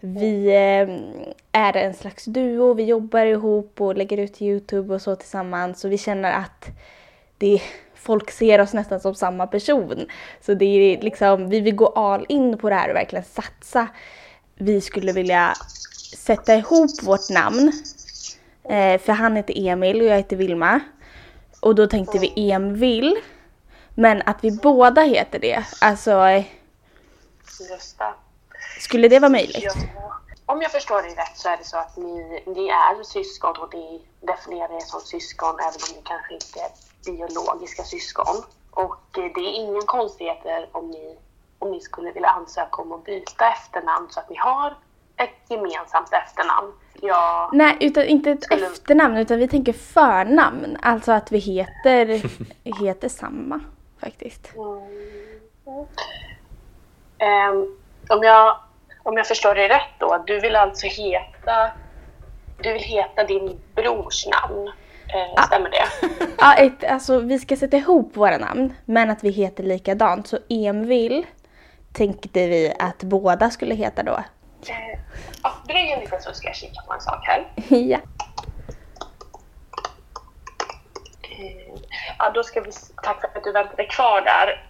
Vi 0.00 0.50
är 1.52 1.76
en 1.76 1.94
slags 1.94 2.24
duo, 2.24 2.74
vi 2.74 2.84
jobbar 2.84 3.26
ihop 3.26 3.80
och 3.80 3.96
lägger 3.96 4.18
ut 4.18 4.42
Youtube 4.42 4.94
och 4.94 5.02
så 5.02 5.16
tillsammans 5.16 5.84
och 5.84 5.92
vi 5.92 5.98
känner 5.98 6.32
att 6.32 6.66
det, 7.40 7.62
folk 7.94 8.30
ser 8.30 8.60
oss 8.60 8.72
nästan 8.72 9.00
som 9.00 9.14
samma 9.14 9.46
person. 9.46 10.06
Så 10.40 10.54
det 10.54 10.64
är 10.64 11.02
liksom, 11.02 11.48
vi 11.48 11.60
vill 11.60 11.74
gå 11.74 11.86
all 11.86 12.26
in 12.28 12.58
på 12.58 12.68
det 12.68 12.74
här 12.74 12.88
och 12.88 12.96
verkligen 12.96 13.24
satsa. 13.24 13.88
Vi 14.54 14.80
skulle 14.80 15.12
vilja 15.12 15.54
sätta 16.16 16.54
ihop 16.54 16.90
vårt 17.02 17.30
namn 17.30 17.72
Eh, 18.70 19.00
för 19.00 19.12
han 19.12 19.36
heter 19.36 19.54
Emil 19.56 20.00
och 20.00 20.06
jag 20.06 20.16
heter 20.16 20.36
Vilma. 20.36 20.80
Och 21.60 21.74
då 21.74 21.86
tänkte 21.86 22.18
vi 22.18 22.50
Emil. 22.50 23.16
Men 23.94 24.22
att 24.26 24.44
vi 24.44 24.50
båda 24.50 25.02
heter 25.02 25.38
det. 25.38 25.64
Alltså, 25.80 26.28
Just 27.70 27.98
det. 27.98 28.14
skulle 28.80 29.08
det 29.08 29.18
vara 29.18 29.30
möjligt? 29.30 29.64
Ja. 29.64 29.72
Om 30.46 30.62
jag 30.62 30.72
förstår 30.72 31.02
dig 31.02 31.10
rätt 31.10 31.38
så 31.38 31.48
är 31.48 31.56
det 31.56 31.64
så 31.64 31.76
att 31.76 31.96
ni, 31.96 32.42
ni 32.46 32.68
är 32.68 33.04
syskon 33.04 33.56
och 33.56 33.74
ni 33.74 34.02
definierar 34.20 34.76
er 34.76 34.80
som 34.80 35.00
syskon 35.00 35.54
även 35.60 35.80
om 35.88 35.96
ni 35.96 36.02
kanske 36.04 36.34
inte 36.34 36.60
biologiska 37.06 37.82
syskon. 37.82 38.36
Och 38.70 39.18
eh, 39.18 39.24
det 39.34 39.40
är 39.40 39.54
ingen 39.54 39.82
konstigheter 39.86 40.68
om 40.72 40.90
ni, 40.90 41.16
om 41.58 41.70
ni 41.70 41.80
skulle 41.80 42.12
vilja 42.12 42.28
ansöka 42.28 42.82
om 42.82 42.92
att 42.92 43.04
byta 43.04 43.52
efternamn 43.52 44.06
så 44.10 44.20
att 44.20 44.30
ni 44.30 44.36
har 44.36 44.74
ett 45.16 45.30
gemensamt 45.50 46.12
efternamn. 46.12 46.72
Ja, 47.02 47.50
Nej, 47.52 47.76
utan 47.80 48.04
inte 48.04 48.30
ett 48.30 48.42
Skulle- 48.44 48.66
efternamn 48.66 49.16
utan 49.16 49.38
vi 49.38 49.48
tänker 49.48 49.72
förnamn. 49.72 50.76
Alltså 50.82 51.12
att 51.12 51.32
vi 51.32 51.38
heter, 51.38 52.22
heter 52.84 53.08
samma 53.08 53.60
faktiskt. 54.00 54.52
Ehm, 57.18 57.76
om, 58.08 58.22
jag, 58.22 58.56
om 59.02 59.16
jag 59.16 59.26
förstår 59.26 59.54
dig 59.54 59.68
rätt 59.68 59.94
då, 59.98 60.24
du 60.26 60.40
vill 60.40 60.56
alltså 60.56 60.86
heta, 60.86 61.70
du 62.62 62.72
vill 62.72 62.82
heta 62.82 63.24
din 63.24 63.60
brors 63.74 64.26
namn. 64.26 64.70
Eh, 65.14 65.44
stämmer 65.46 65.70
det? 65.70 66.06
Ja, 66.38 66.54
ett, 66.54 66.84
alltså 66.84 67.18
vi 67.18 67.38
ska 67.38 67.56
sätta 67.56 67.76
ihop 67.76 68.16
våra 68.16 68.38
namn 68.38 68.74
men 68.84 69.10
att 69.10 69.24
vi 69.24 69.30
heter 69.30 69.64
likadant. 69.64 70.26
Så 70.26 70.38
Emil 70.48 71.26
tänkte 71.92 72.46
vi 72.48 72.72
att 72.78 73.02
båda 73.02 73.50
skulle 73.50 73.74
heta 73.74 74.02
då. 74.02 74.12
Eh, 74.68 74.98
ja, 75.42 75.52
dröj 75.68 75.92
en 75.92 76.00
liten 76.00 76.20
så 76.22 76.32
ska 76.32 76.46
jag 76.46 76.56
kika 76.56 76.82
på 76.86 76.92
en 76.94 77.00
sak 77.00 77.26
här. 77.26 77.46
ja. 77.68 77.98
Eh, 81.22 81.80
ja, 82.18 82.30
då 82.34 82.42
ska 82.42 82.60
vi, 82.60 82.70
tack 83.02 83.20
för 83.20 83.38
att 83.38 83.44
du 83.44 83.52
väntade 83.52 83.84
kvar 83.84 84.20
där. 84.20 84.66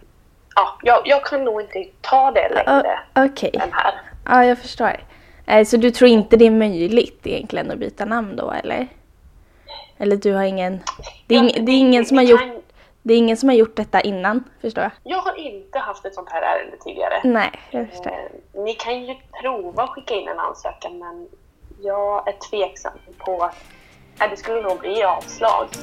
Ja, 0.55 0.77
jag, 0.83 1.01
jag 1.05 1.25
kan 1.25 1.43
nog 1.43 1.61
inte 1.61 1.85
ta 2.01 2.31
det 2.31 2.49
längre 2.49 2.99
O- 3.15 3.23
Okej. 3.25 3.61
här. 3.71 3.93
Ja, 4.25 4.45
jag 4.45 4.57
förstår. 4.59 5.03
Eh, 5.45 5.65
Så 5.65 5.77
du 5.77 5.91
tror 5.91 6.09
inte 6.09 6.37
det 6.37 6.45
är 6.47 6.51
möjligt 6.51 7.27
egentligen 7.27 7.71
att 7.71 7.77
byta 7.77 8.05
namn 8.05 8.35
då, 8.35 8.51
eller? 8.51 8.87
Eller 10.01 10.15
du 10.15 10.33
har 10.33 10.43
ingen... 10.43 10.79
Det 11.27 11.35
är, 11.35 11.39
Ja, 11.43 11.49
ing, 11.49 11.65
det 11.65 11.71
är 11.71 11.77
ingen 11.77 12.05
som 12.05 12.17
har 12.17 12.23
gjort... 12.23 12.39
kan- 12.39 12.61
Det 13.01 13.13
är 13.13 13.17
ingen 13.17 13.37
som 13.37 13.49
har 13.49 13.55
gjort 13.55 13.75
detta 13.75 14.01
innan, 14.01 14.43
förstår 14.61 14.83
jag. 14.83 14.91
Jag 15.03 15.21
har 15.21 15.35
inte 15.39 15.79
haft 15.79 16.05
ett 16.05 16.15
sånt 16.15 16.29
här 16.31 16.41
ärende 16.41 16.77
tidigare. 16.83 17.21
Nej, 17.23 17.51
jag 17.71 17.89
förstår. 17.89 18.11
Eh, 18.11 18.63
Ni 18.63 18.73
kan 18.73 19.05
ju 19.05 19.15
prova 19.41 19.83
att 19.83 19.89
skicka 19.89 20.13
in 20.13 20.27
en 20.27 20.39
ansökan 20.39 20.99
men 20.99 21.27
jag 21.81 22.27
är 22.27 22.33
tveksam 22.49 22.93
på 23.17 23.43
att 23.43 23.55
nej, 24.19 24.29
det 24.29 24.37
skulle 24.37 24.61
nog 24.61 24.79
bli 24.79 25.03
avslag. 25.03 25.67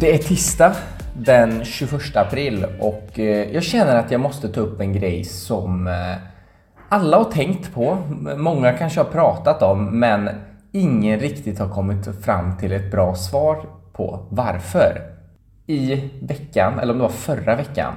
Det 0.00 0.14
är 0.14 0.18
tisdag 0.18 0.76
den 1.14 1.64
21 1.64 2.16
april 2.16 2.66
och 2.80 3.18
eh, 3.18 3.52
jag 3.54 3.62
känner 3.62 3.96
att 3.96 4.10
jag 4.10 4.20
måste 4.20 4.48
ta 4.48 4.60
upp 4.60 4.80
en 4.80 4.92
grej 4.92 5.24
som 5.24 5.86
eh, 5.86 5.94
alla 6.88 7.16
har 7.16 7.24
tänkt 7.24 7.74
på, 7.74 7.98
många 8.36 8.72
kanske 8.72 9.00
har 9.00 9.04
pratat 9.04 9.62
om, 9.62 10.00
men 10.00 10.30
ingen 10.72 11.20
riktigt 11.20 11.58
har 11.58 11.68
kommit 11.68 12.24
fram 12.24 12.56
till 12.56 12.72
ett 12.72 12.90
bra 12.90 13.14
svar 13.14 13.66
på 13.92 14.26
varför. 14.30 15.02
I 15.66 16.10
veckan, 16.22 16.78
eller 16.78 16.92
om 16.92 16.98
det 16.98 17.02
var 17.02 17.10
förra 17.10 17.56
veckan, 17.56 17.94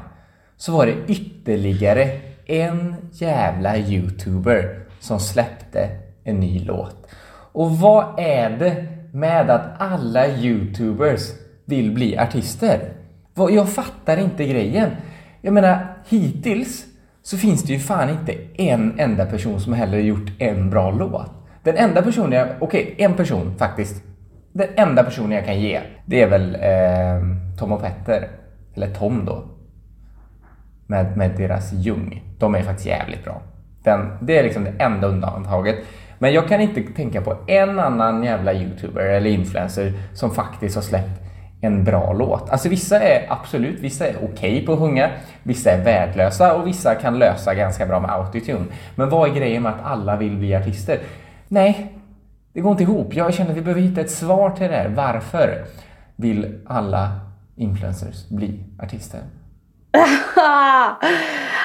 så 0.57 0.71
var 0.71 0.85
det 0.85 0.95
ytterligare 1.07 2.19
en 2.45 2.95
jävla 3.11 3.77
youtuber 3.77 4.79
som 4.99 5.19
släppte 5.19 5.89
en 6.23 6.39
ny 6.39 6.59
låt. 6.59 7.07
Och 7.51 7.77
vad 7.77 8.19
är 8.19 8.49
det 8.49 8.85
med 9.13 9.49
att 9.49 9.81
alla 9.81 10.27
youtubers 10.27 11.21
vill 11.65 11.91
bli 11.91 12.17
artister? 12.17 12.93
Jag 13.35 13.69
fattar 13.69 14.17
inte 14.17 14.45
grejen. 14.45 14.91
Jag 15.41 15.53
menar, 15.53 15.95
hittills 16.07 16.85
så 17.29 17.37
finns 17.37 17.63
det 17.63 17.73
ju 17.73 17.79
fan 17.79 18.09
inte 18.09 18.35
en 18.55 18.99
enda 18.99 19.25
person 19.25 19.59
som 19.59 19.73
heller 19.73 19.97
gjort 19.97 20.31
en 20.39 20.69
bra 20.69 20.91
låt. 20.91 21.31
Den 21.63 21.77
enda 21.77 22.01
personen 22.01 22.31
jag, 22.31 22.47
okej, 22.59 22.95
en 22.97 23.13
person 23.13 23.55
faktiskt. 23.57 24.03
Den 24.53 24.67
enda 24.75 25.03
personen 25.03 25.31
jag 25.31 25.45
kan 25.45 25.59
ge, 25.59 25.81
det 26.05 26.21
är 26.21 26.29
väl 26.29 26.55
eh, 26.55 27.57
Tom 27.59 27.71
och 27.71 27.81
Petter. 27.81 28.29
Eller 28.75 28.93
Tom 28.93 29.25
då. 29.25 29.43
Med, 30.87 31.17
med 31.17 31.31
deras 31.37 31.73
Ljung. 31.73 32.23
De 32.39 32.55
är 32.55 32.61
faktiskt 32.61 32.87
jävligt 32.87 33.23
bra. 33.23 33.41
Den, 33.83 34.17
det 34.21 34.37
är 34.37 34.43
liksom 34.43 34.63
det 34.63 34.73
enda 34.79 35.07
undantaget. 35.07 35.75
Men 36.19 36.33
jag 36.33 36.47
kan 36.47 36.61
inte 36.61 36.81
tänka 36.81 37.21
på 37.21 37.37
en 37.47 37.79
annan 37.79 38.23
jävla 38.23 38.53
youtuber 38.53 39.01
eller 39.01 39.29
influencer 39.29 39.93
som 40.13 40.31
faktiskt 40.31 40.75
har 40.75 40.83
släppt 40.83 41.21
en 41.61 41.83
bra 41.83 42.13
låt. 42.13 42.49
Alltså 42.49 42.69
vissa 42.69 42.99
är 42.99 43.25
absolut, 43.29 43.79
vissa 43.79 44.07
är 44.07 44.15
okej 44.23 44.65
på 44.65 44.73
att 44.73 44.79
sjunga, 44.79 45.09
vissa 45.43 45.71
är 45.71 45.83
värdelösa 45.83 46.55
och 46.55 46.67
vissa 46.67 46.95
kan 46.95 47.19
lösa 47.19 47.55
ganska 47.55 47.85
bra 47.85 47.99
med 47.99 48.11
autotune. 48.11 48.65
Men 48.95 49.09
vad 49.09 49.29
är 49.29 49.33
grejen 49.33 49.63
med 49.63 49.71
att 49.71 49.85
alla 49.85 50.15
vill 50.15 50.37
bli 50.37 50.55
artister? 50.55 50.99
Nej, 51.47 51.93
det 52.53 52.61
går 52.61 52.71
inte 52.71 52.83
ihop. 52.83 53.13
Jag 53.13 53.33
känner 53.33 53.51
att 53.51 53.57
vi 53.57 53.61
behöver 53.61 53.81
hitta 53.81 54.01
ett 54.01 54.11
svar 54.11 54.49
till 54.49 54.67
det 54.67 54.75
här. 54.75 54.89
Varför 54.89 55.65
vill 56.15 56.59
alla 56.67 57.11
influencers 57.55 58.29
bli 58.29 58.59
artister? 58.83 59.19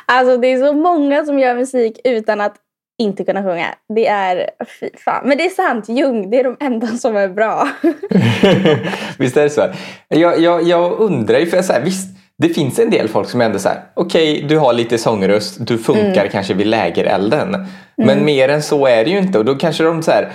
alltså 0.06 0.36
det 0.36 0.46
är 0.46 0.66
så 0.66 0.72
många 0.72 1.24
som 1.24 1.38
gör 1.38 1.54
musik 1.54 2.00
utan 2.04 2.40
att 2.40 2.54
inte 2.98 3.24
kunna 3.24 3.42
sjunga. 3.42 3.66
Det 3.94 4.06
är, 4.06 4.50
fy 4.80 4.88
fan. 5.04 5.28
Men 5.28 5.38
det 5.38 5.44
är 5.44 5.50
sant, 5.50 5.88
Ljung, 5.88 6.30
det 6.30 6.40
är 6.40 6.44
de 6.44 6.56
enda 6.60 6.86
som 6.86 7.16
är 7.16 7.28
bra. 7.28 7.68
visst 9.18 9.36
är 9.36 9.42
det 9.42 9.50
så? 9.50 9.66
Jag, 10.08 10.40
jag, 10.40 10.62
jag 10.62 10.92
undrar 11.00 11.38
ju, 11.38 11.46
för 11.46 11.62
så 11.62 11.72
här, 11.72 11.80
visst, 11.80 12.08
det 12.38 12.48
finns 12.48 12.78
en 12.78 12.90
del 12.90 13.08
folk 13.08 13.28
som 13.28 13.40
ändå 13.40 13.58
så 13.58 13.68
här, 13.68 13.80
okej, 13.94 14.44
du 14.48 14.58
har 14.58 14.72
lite 14.72 14.98
sångröst, 14.98 15.56
du 15.66 15.78
funkar 15.78 16.26
kanske 16.26 16.54
vid 16.54 16.66
lägerelden. 16.66 17.66
Men 17.96 18.24
mer 18.24 18.48
än 18.48 18.62
så 18.62 18.86
är 18.86 19.04
det 19.04 19.10
ju 19.10 19.18
inte 19.18 19.38
och 19.38 19.44
då 19.44 19.54
kanske 19.54 19.84
de 19.84 20.02
så 20.02 20.10
här, 20.10 20.32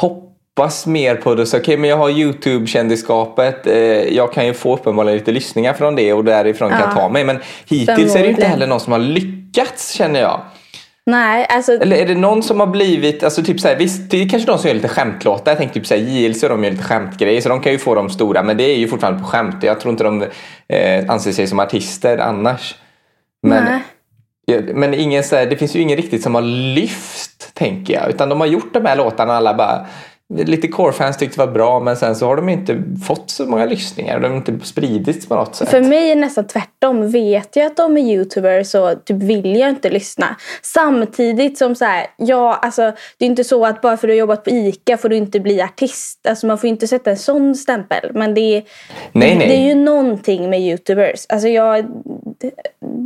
hoppas 0.00 0.86
mer 0.86 1.14
på 1.14 1.34
det. 1.34 1.54
Okej, 1.54 1.76
men 1.76 1.90
jag 1.90 1.96
har 1.96 2.10
YouTube-kändisskapet, 2.10 3.66
eh, 3.66 3.76
jag 4.16 4.32
kan 4.32 4.46
ju 4.46 4.54
få 4.54 4.74
uppenbarligen 4.74 5.18
lite 5.18 5.32
lyssningar 5.32 5.72
från 5.72 5.96
det 5.96 6.12
och 6.12 6.24
därifrån 6.24 6.70
kan 6.70 6.80
jag 6.80 6.88
Ja. 6.90 6.94
ta 7.00 7.08
mig. 7.08 7.24
Men 7.24 7.38
hittills 7.68 8.14
är 8.14 8.18
det 8.18 8.24
ju 8.24 8.30
inte 8.30 8.46
heller 8.46 8.66
någon 8.66 8.80
som 8.80 8.92
har 8.92 8.98
lyckats 9.00 9.92
känner 9.92 10.20
jag. 10.20 10.40
Nej, 11.06 11.46
alltså 11.48 11.72
Eller 11.72 11.96
är 11.96 12.06
det 12.06 12.14
någon 12.14 12.42
som 12.42 12.60
har 12.60 12.66
blivit, 12.66 13.22
alltså 13.22 13.42
typ 13.42 13.60
såhär, 13.60 13.76
visst 13.76 14.10
det 14.10 14.22
är 14.22 14.28
kanske 14.28 14.50
de 14.50 14.58
som 14.58 14.68
gör 14.68 14.74
lite 14.74 14.88
skämtlåtar. 14.88 15.50
Jag 15.52 15.58
tänker 15.58 15.74
typ 15.74 15.86
såhär 15.86 16.00
JLC 16.00 16.40
de 16.40 16.64
gör 16.64 16.70
lite 16.70 16.82
skämtgrejer 16.82 17.40
så 17.40 17.48
de 17.48 17.60
kan 17.60 17.72
ju 17.72 17.78
få 17.78 17.94
de 17.94 18.10
stora 18.10 18.42
men 18.42 18.56
det 18.56 18.64
är 18.64 18.76
ju 18.76 18.88
fortfarande 18.88 19.20
på 19.20 19.26
skämt. 19.26 19.62
Jag 19.62 19.80
tror 19.80 19.92
inte 19.92 20.04
de 20.04 20.22
eh, 20.68 21.10
anser 21.10 21.32
sig 21.32 21.46
som 21.46 21.60
artister 21.60 22.18
annars. 22.18 22.74
Men, 23.42 23.64
Nej. 23.64 23.82
ja, 24.46 24.74
men 24.74 24.94
ingen, 24.94 25.24
så 25.24 25.36
här, 25.36 25.46
det 25.46 25.56
finns 25.56 25.76
ju 25.76 25.80
ingen 25.80 25.96
riktigt 25.96 26.22
som 26.22 26.34
har 26.34 26.42
lyft 26.74 27.54
tänker 27.54 27.94
jag. 27.94 28.08
Utan 28.08 28.28
de 28.28 28.40
har 28.40 28.46
gjort 28.46 28.74
de 28.74 28.84
här 28.84 28.96
låtarna 28.96 29.32
alla 29.32 29.54
bara 29.54 29.86
lite 30.34 30.68
core-fans 30.68 31.16
tyckte 31.16 31.38
var 31.38 31.46
bra 31.46 31.80
men 31.80 31.96
sen 31.96 32.16
så 32.16 32.26
har 32.26 32.36
de 32.36 32.48
inte 32.48 32.82
fått 33.06 33.30
så 33.30 33.46
många 33.46 33.66
lyssningar. 33.66 34.20
De 34.20 34.28
har 34.28 34.36
inte 34.36 34.58
spridits 34.62 35.28
på 35.28 35.34
något 35.34 35.54
sätt. 35.54 35.68
För 35.68 35.80
mig 35.80 36.10
är 36.10 36.14
det 36.14 36.20
nästan 36.20 36.46
tvärtom. 36.46 37.10
Vet 37.10 37.56
jag 37.56 37.66
att 37.66 37.76
de 37.76 37.96
är 37.96 38.00
youtubers 38.00 38.66
så 38.66 38.94
typ 38.94 39.16
vill 39.16 39.56
jag 39.56 39.68
inte 39.68 39.90
lyssna. 39.90 40.36
Samtidigt 40.62 41.58
som 41.58 41.74
så 41.74 41.84
här, 41.84 42.06
ja 42.16 42.54
alltså 42.54 42.92
det 43.18 43.24
är 43.24 43.26
inte 43.26 43.44
så 43.44 43.66
att 43.66 43.80
bara 43.80 43.96
för 43.96 44.08
att 44.08 44.10
du 44.10 44.12
har 44.12 44.18
jobbat 44.18 44.44
på 44.44 44.50
ICA 44.50 44.96
får 44.96 45.08
du 45.08 45.16
inte 45.16 45.40
bli 45.40 45.62
artist. 45.62 46.26
Alltså 46.28 46.46
man 46.46 46.58
får 46.58 46.68
inte 46.68 46.88
sätta 46.88 47.10
en 47.10 47.16
sån 47.16 47.54
stämpel. 47.54 48.10
Men 48.14 48.34
det 48.34 48.40
är, 48.40 48.62
Nej, 49.12 49.36
nej. 49.36 49.48
det 49.48 49.54
är 49.54 49.68
ju 49.68 49.74
någonting 49.74 50.50
med 50.50 50.60
youtubers. 50.60 51.26
Alltså 51.28 51.48
jag, 51.48 51.86
det, 52.40 52.50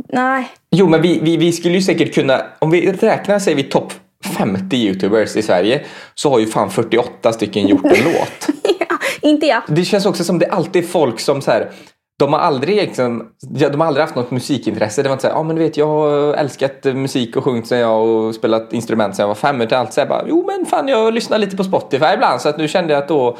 nej. 0.09 0.47
Jo, 0.71 0.87
men 0.87 1.01
vi, 1.01 1.19
vi, 1.19 1.37
vi 1.37 1.51
skulle 1.51 1.75
ju 1.75 1.81
säkert 1.81 2.13
kunna, 2.13 2.41
om 2.59 2.71
vi 2.71 2.91
räknar 2.91 3.39
säger 3.39 3.57
vi 3.57 3.63
topp 3.63 3.93
50 4.25 4.75
youtubers 4.75 5.35
i 5.35 5.41
Sverige 5.41 5.85
så 6.15 6.29
har 6.29 6.39
ju 6.39 6.47
fan 6.47 6.69
48 6.69 7.33
stycken 7.33 7.67
gjort 7.67 7.85
en 7.85 8.03
låt. 8.03 8.47
Ja, 8.79 8.97
inte 9.21 9.45
jag. 9.45 9.61
Det 9.67 9.85
känns 9.85 10.05
också 10.05 10.23
som 10.23 10.39
det 10.39 10.47
alltid 10.47 10.83
är 10.83 10.87
folk 10.87 11.19
som 11.19 11.41
så 11.41 11.51
här, 11.51 11.71
de 12.19 12.33
har 12.33 12.39
aldrig 12.39 12.75
liksom, 12.75 13.31
de 13.41 13.81
har 13.81 13.87
aldrig 13.87 14.05
haft 14.05 14.15
något 14.15 14.31
musikintresse. 14.31 15.03
Det 15.03 15.09
var 15.09 15.13
inte 15.13 15.21
så 15.21 15.27
här, 15.27 15.35
ja 15.35 15.39
ah, 15.39 15.43
men 15.43 15.55
du 15.55 15.61
vet 15.61 15.77
jag 15.77 15.87
har 15.87 16.33
älskat 16.33 16.83
musik 16.83 17.35
och 17.35 17.43
sjungit 17.43 17.67
sen 17.67 17.79
jag 17.79 18.07
och 18.07 18.35
spelat 18.35 18.73
instrument 18.73 19.15
sen 19.15 19.23
jag 19.23 19.27
var 19.27 19.35
fem. 19.35 19.61
Utan 19.61 19.79
allt 19.79 19.93
så 19.93 20.01
här 20.01 20.07
bara, 20.07 20.23
jo 20.27 20.45
men 20.47 20.65
fan 20.65 20.87
jag 20.87 21.13
lyssnar 21.13 21.37
lite 21.37 21.57
på 21.57 21.63
Spotify 21.63 22.05
ibland 22.13 22.41
så 22.41 22.49
att 22.49 22.57
nu 22.57 22.67
kände 22.67 22.93
jag 22.93 23.03
att 23.03 23.07
då, 23.07 23.37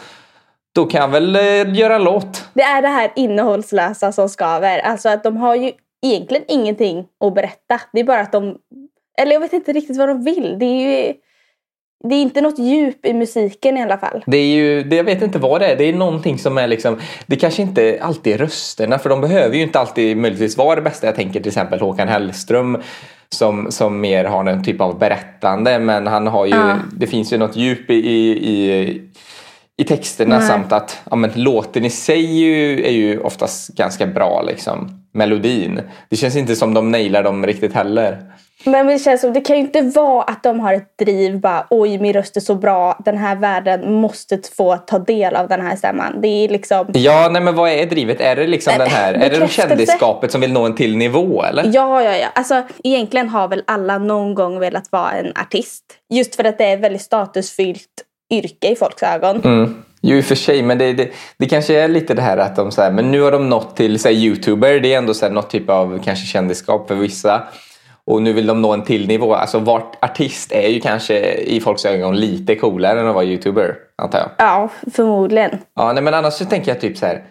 då 0.75 0.86
kan 0.86 1.01
jag 1.01 1.07
väl 1.07 1.36
eh, 1.36 1.75
göra 1.75 1.95
en 1.95 2.03
låt. 2.03 2.43
Det 2.53 2.62
är 2.62 2.81
det 2.81 2.88
här 2.88 3.12
innehållslösa 3.15 4.12
som 4.12 4.29
skaver. 4.29 4.79
Alltså 4.79 5.09
att 5.09 5.24
de 5.24 5.38
har 5.38 5.55
ju 5.55 5.71
egentligen 6.05 6.43
ingenting 6.48 7.05
att 7.25 7.33
berätta. 7.33 7.81
Det 7.93 8.00
är 8.00 8.03
bara 8.03 8.21
att 8.21 8.31
de... 8.31 8.57
Eller 9.21 9.33
jag 9.33 9.39
vet 9.39 9.53
inte 9.53 9.73
riktigt 9.73 9.97
vad 9.97 10.07
de 10.07 10.23
vill. 10.23 10.55
Det 10.59 10.65
är 10.65 11.07
ju... 11.07 11.13
Det 12.09 12.15
är 12.15 12.21
inte 12.21 12.41
något 12.41 12.59
djup 12.59 13.05
i 13.05 13.13
musiken 13.13 13.77
i 13.77 13.81
alla 13.81 13.97
fall. 13.97 14.23
Det 14.27 14.38
är 14.38 14.45
ju, 14.45 14.83
det, 14.83 14.95
jag 14.95 15.03
vet 15.03 15.21
inte 15.21 15.39
vad 15.39 15.61
det 15.61 15.67
är. 15.67 15.75
Det 15.75 15.83
är 15.83 15.93
någonting 15.93 16.38
som 16.39 16.57
är 16.57 16.67
liksom, 16.67 16.97
det 17.25 17.35
kanske 17.35 17.61
inte 17.61 17.99
alltid 18.01 18.33
är 18.33 18.38
rösterna 18.38 18.99
för 18.99 19.09
de 19.09 19.21
behöver 19.21 19.55
ju 19.55 19.61
inte 19.63 19.79
alltid 19.79 20.17
möjligtvis 20.17 20.57
vara 20.57 20.75
det 20.75 20.81
bästa. 20.81 21.07
Jag 21.07 21.15
tänker 21.15 21.39
till 21.39 21.47
exempel 21.47 21.79
Håkan 21.79 22.07
Hellström 22.07 22.77
som, 23.29 23.71
som 23.71 24.01
mer 24.01 24.25
har 24.25 24.45
en 24.45 24.63
typ 24.63 24.81
av 24.81 24.99
berättande 24.99 25.79
men 25.79 26.07
han 26.07 26.27
har 26.27 26.45
ju, 26.45 26.55
Ja. 26.55 26.75
det 26.93 27.07
finns 27.07 27.33
ju 27.33 27.38
något 27.38 27.55
djup 27.55 27.89
i, 27.89 27.93
i, 27.93 28.29
i 28.31 29.01
texterna 29.83 30.38
Nej. 30.38 30.48
samt 30.48 30.71
att 30.71 30.98
ja, 31.09 31.15
men, 31.15 31.31
låten 31.36 31.86
i 31.86 31.89
sig 31.89 32.21
ju, 32.21 32.86
är 32.86 32.91
ju 32.91 33.19
oftast 33.19 33.75
ganska 33.75 34.07
bra 34.07 34.41
liksom. 34.41 35.05
Melodin. 35.13 35.81
Det 36.09 36.15
känns 36.15 36.36
inte 36.36 36.55
som 36.55 36.74
de 36.74 36.91
nailar 36.91 37.24
dem 37.24 37.45
riktigt 37.45 37.74
heller. 37.74 38.17
Men 38.65 38.88
det 38.88 39.00
känns 39.00 39.21
som, 39.21 39.33
det 39.33 39.41
kan 39.41 39.55
ju 39.55 39.62
inte 39.62 39.81
vara 39.81 40.24
att 40.24 40.43
de 40.43 40.59
har 40.59 40.74
ett 40.74 40.98
driv 40.98 41.39
bara 41.39 41.67
oj 41.69 41.98
min 41.98 42.13
röst 42.13 42.38
är 42.38 42.41
så 42.41 42.55
bra, 42.55 43.00
den 43.05 43.17
här 43.17 43.36
världen 43.36 43.93
måste 43.93 44.39
få 44.57 44.77
ta 44.77 45.00
del 45.00 45.36
av 45.36 45.48
den 45.48 45.62
här 45.62 45.75
stämman. 45.75 46.21
Det 46.21 46.27
är 46.27 46.50
liksom, 46.50 46.88
Ja, 46.93 47.29
nej 47.31 47.41
men 47.41 47.55
vad 47.55 47.69
är 47.69 47.86
drivet? 47.86 48.21
Är 48.21 48.36
det 48.36 48.48
liksom 48.48 48.74
den 48.77 48.88
här, 48.88 49.13
är 49.13 49.39
det 49.39 49.48
kändisskapet 49.51 50.31
som 50.31 50.41
vill 50.41 50.53
nå 50.53 50.65
en 50.65 50.75
till 50.75 50.98
nivå 50.98 51.43
eller? 51.43 51.71
ja 51.74 52.03
ja 52.03 52.15
ja. 52.15 52.27
Alltså 52.36 52.63
egentligen 52.83 53.29
har 53.29 53.48
väl 53.48 53.63
alla 53.67 53.98
någon 53.98 54.36
gång 54.36 54.59
velat 54.59 54.91
vara 54.91 55.12
en 55.12 55.31
artist. 55.41 55.83
Just 56.09 56.36
för 56.36 56.43
att 56.43 56.57
det 56.57 56.65
är 56.65 56.77
väldigt 56.77 57.01
statusfyllt 57.01 58.03
yrke 58.29 58.71
i 58.71 58.75
folks 58.75 59.03
ögon. 59.03 59.41
Mm. 59.43 59.83
Jo, 60.01 60.17
i 60.17 60.21
och 60.21 60.25
för 60.25 60.36
sig, 60.36 60.62
men 60.63 60.77
det, 60.77 60.93
det, 60.93 61.09
det 61.38 61.45
kanske 61.45 61.79
är 61.79 61.88
lite 61.88 62.13
det 62.13 62.21
här 62.21 62.38
att 62.38 62.55
de 62.55 62.71
så 62.71 62.81
här, 62.81 62.91
men 62.91 63.12
nu 63.12 63.21
har 63.21 63.31
de 63.31 63.50
nått 63.50 63.75
till 63.75 64.00
säg, 64.00 64.25
youtuber, 64.25 64.79
det 64.79 64.93
är 64.93 64.98
ändå 64.98 65.13
så 65.13 65.25
här, 65.25 65.33
något 65.33 65.50
typ 65.50 65.69
av 65.69 66.01
kanske 66.03 66.25
kändisskap 66.25 66.88
för 66.88 66.95
vissa. 66.95 67.43
Och 68.05 68.21
nu 68.21 68.33
vill 68.33 68.48
de 68.48 68.62
nå 68.62 68.74
en 68.74 68.83
till 68.83 69.07
nivå. 69.07 69.33
Alltså 69.33 69.59
vart 69.59 70.03
artist 70.03 70.51
är 70.51 70.67
ju 70.67 70.79
kanske 70.79 71.33
i 71.33 71.62
folks 71.62 71.86
ögon 71.86 72.19
lite 72.19 72.55
coolare 72.55 73.00
än 73.00 73.07
att 73.07 73.15
vara 73.15 73.25
youtuber, 73.25 73.75
antar 73.95 74.19
jag. 74.19 74.29
Ja, 74.38 74.69
förmodligen. 74.91 75.57
Ja, 75.75 75.93
nej, 75.93 76.03
men 76.03 76.13
annars 76.13 76.33
så 76.33 76.45
tänker 76.45 76.71
jag 76.71 76.81
typ 76.81 76.98
så 76.98 77.05
här, 77.05 77.24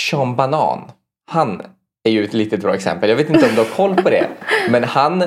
Sean 0.00 0.36
Banan, 0.36 0.90
han 1.30 1.62
är 2.04 2.10
ju 2.10 2.24
ett 2.24 2.34
litet 2.34 2.60
bra 2.60 2.74
exempel. 2.74 3.08
Jag 3.08 3.16
vet 3.16 3.30
inte 3.30 3.48
om 3.48 3.54
du 3.54 3.60
har 3.60 3.76
koll 3.76 3.94
på 3.94 4.10
det, 4.10 4.26
men 4.70 4.84
han, 4.84 5.24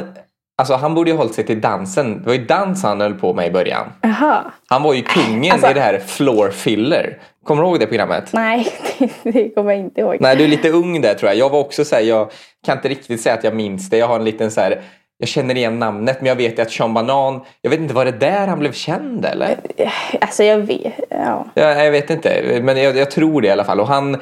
alltså, 0.62 0.76
han 0.76 0.94
borde 0.96 1.12
ju 1.12 1.18
hållit 1.18 1.34
sig 1.34 1.46
till 1.46 1.62
dansen. 1.62 2.20
Det 2.22 2.26
var 2.28 2.34
ju 2.34 2.46
dans 2.46 2.84
han 2.84 3.02
höll 3.02 3.14
på 3.14 3.34
med 3.34 3.48
i 3.48 3.52
början. 3.52 3.88
Jaha. 4.02 4.44
Han 4.68 4.84
var 4.84 4.94
ju 4.94 5.02
kungen 5.02 5.52
Alltså- 5.52 5.72
i 5.72 5.74
det 5.74 5.82
här 5.82 6.00
floor 6.00 6.50
filler. 6.50 7.18
Kommer 7.46 7.62
du 7.64 7.68
ihåg 7.70 7.80
det 7.80 7.88
programmet? 7.88 8.30
Nej, 8.34 8.68
det, 9.00 9.10
det 9.32 9.50
kommer 9.50 9.72
jag 9.72 9.80
inte 9.80 10.02
ihåg. 10.02 10.18
Nej, 10.20 10.36
du 10.36 10.44
är 10.44 10.48
lite 10.48 10.70
ung 10.70 11.02
där 11.02 11.14
tror 11.14 11.30
jag. 11.30 11.38
Jag 11.38 11.50
var 11.50 11.60
också 11.60 11.86
så 11.86 11.96
här, 11.96 12.02
jag 12.04 12.32
kan 12.66 12.78
inte 12.78 12.90
riktigt 12.90 13.22
säga 13.22 13.36
att 13.36 13.44
jag 13.44 13.56
minns 13.56 13.90
det. 13.90 13.98
Jag 13.98 14.08
har 14.08 14.16
en 14.16 14.26
liten 14.26 14.52
så 14.52 14.62
här, 14.62 14.82
jag 15.18 15.28
känner 15.28 15.58
igen 15.58 15.80
namnet 15.80 16.18
men 16.22 16.28
jag 16.28 16.36
vet 16.36 16.60
att 16.60 16.72
Sean 16.72 16.94
Banan, 16.94 17.42
jag 17.62 17.70
vet 17.70 17.80
inte, 17.80 17.94
var 17.94 18.06
det 18.06 18.12
där 18.12 18.48
han 18.48 18.60
blev 18.60 18.72
känd 18.72 19.26
eller? 19.26 19.56
Alltså 20.22 20.44
jag 20.44 20.58
vet. 20.58 20.94
Ja. 21.10 21.46
Jag, 21.54 21.86
jag 21.86 21.92
vet 21.92 22.10
inte, 22.10 22.60
men 22.64 22.78
jag, 22.78 22.98
jag 22.98 23.12
tror 23.12 23.42
det 23.42 23.48
i 23.48 23.52
alla 23.52 23.64
fall. 23.64 23.80
Och 23.80 23.88
han 23.88 24.18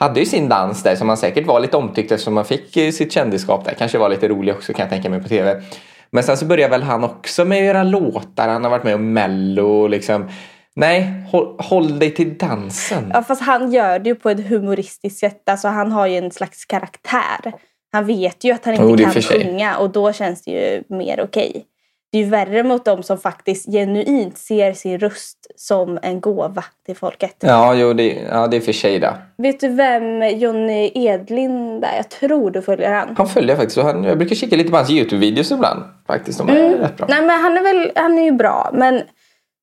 hade 0.00 0.20
ju 0.20 0.26
sin 0.26 0.48
dans 0.48 0.82
där 0.82 0.96
som 0.96 1.08
han 1.08 1.16
säkert 1.16 1.46
var 1.46 1.60
lite 1.60 1.76
omtyckt 1.76 2.12
eftersom 2.12 2.36
han 2.36 2.46
fick 2.46 2.76
eh, 2.76 2.90
sitt 2.90 3.12
kändisskap 3.12 3.64
där. 3.64 3.74
Kanske 3.78 3.98
var 3.98 4.08
lite 4.08 4.28
rolig 4.28 4.54
också 4.54 4.72
kan 4.72 4.80
jag 4.80 4.90
tänka 4.90 5.10
mig 5.10 5.22
på 5.22 5.28
tv. 5.28 5.62
Men 6.10 6.24
sen 6.24 6.36
så 6.36 6.44
började 6.44 6.70
väl 6.70 6.82
han 6.82 7.04
också 7.04 7.44
med 7.44 7.58
att 7.58 7.64
göra 7.64 7.82
låtar. 7.82 8.48
Han 8.48 8.64
har 8.64 8.70
varit 8.70 8.84
med 8.84 8.94
om 8.94 9.12
mello 9.12 9.66
och 9.66 9.90
liksom. 9.90 10.28
Nej, 10.74 11.24
håll, 11.30 11.56
håll 11.58 11.98
dig 11.98 12.14
till 12.14 12.38
dansen. 12.38 13.10
ja, 13.14 13.22
fast 13.22 13.42
han 13.42 13.72
gör 13.72 13.98
det 13.98 14.08
ju 14.08 14.14
på 14.14 14.30
ett 14.30 14.48
humoristiskt 14.48 15.18
sätt. 15.18 15.48
Alltså 15.48 15.68
han 15.68 15.92
har 15.92 16.06
ju 16.06 16.16
en 16.16 16.30
slags 16.30 16.64
karaktär. 16.64 17.52
Han 17.92 18.06
vet 18.06 18.44
ju 18.44 18.52
att 18.52 18.64
han 18.64 18.74
inte 18.74 19.02
är 19.02 19.12
kan 19.12 19.22
sjunga 19.22 19.76
och 19.76 19.90
då 19.90 20.12
känns 20.12 20.42
det 20.44 20.50
ju 20.50 20.82
mer 20.96 21.20
okej. 21.24 21.64
Det 22.12 22.18
är 22.18 22.22
ju 22.24 22.28
värre 22.30 22.62
mot 22.62 22.84
dem 22.84 23.02
som 23.02 23.18
faktiskt 23.18 23.66
genuint 23.72 24.38
ser 24.38 24.72
sin 24.72 24.98
röst 24.98 25.36
som 25.56 25.98
en 26.02 26.20
gåva 26.20 26.64
till 26.86 26.96
folket. 26.96 27.36
Ja, 27.40 27.74
jo, 27.74 27.92
det, 27.92 28.18
ja, 28.30 28.46
det 28.46 28.56
är 28.56 28.60
för 28.60 28.72
sig 28.72 28.98
det. 28.98 29.14
Vet 29.38 29.60
du 29.60 29.68
vem 29.68 30.22
Jonny 30.22 30.90
Edlind 30.94 31.84
är? 31.84 31.96
Jag 31.96 32.08
tror 32.08 32.50
du 32.50 32.62
följer 32.62 32.92
han. 32.92 33.14
Han 33.18 33.28
följer 33.28 33.56
faktiskt. 33.56 33.78
Och 33.78 33.84
han, 33.84 34.04
jag 34.04 34.18
brukar 34.18 34.36
kika 34.36 34.56
lite 34.56 34.70
på 34.70 34.76
hans 34.76 34.90
Youtube-videos 34.90 35.54
ibland. 35.54 35.82
Faktiskt, 36.06 36.38
de 36.38 36.48
är 36.48 36.76
rätt 36.78 36.96
bra. 36.96 37.06
Nej 37.10 37.22
men 37.22 37.40
han 37.40 37.56
är 37.56 37.62
väl, 37.62 37.92
han 37.94 38.18
är 38.18 38.22
ju 38.22 38.32
bra. 38.32 38.70
Men 38.74 39.02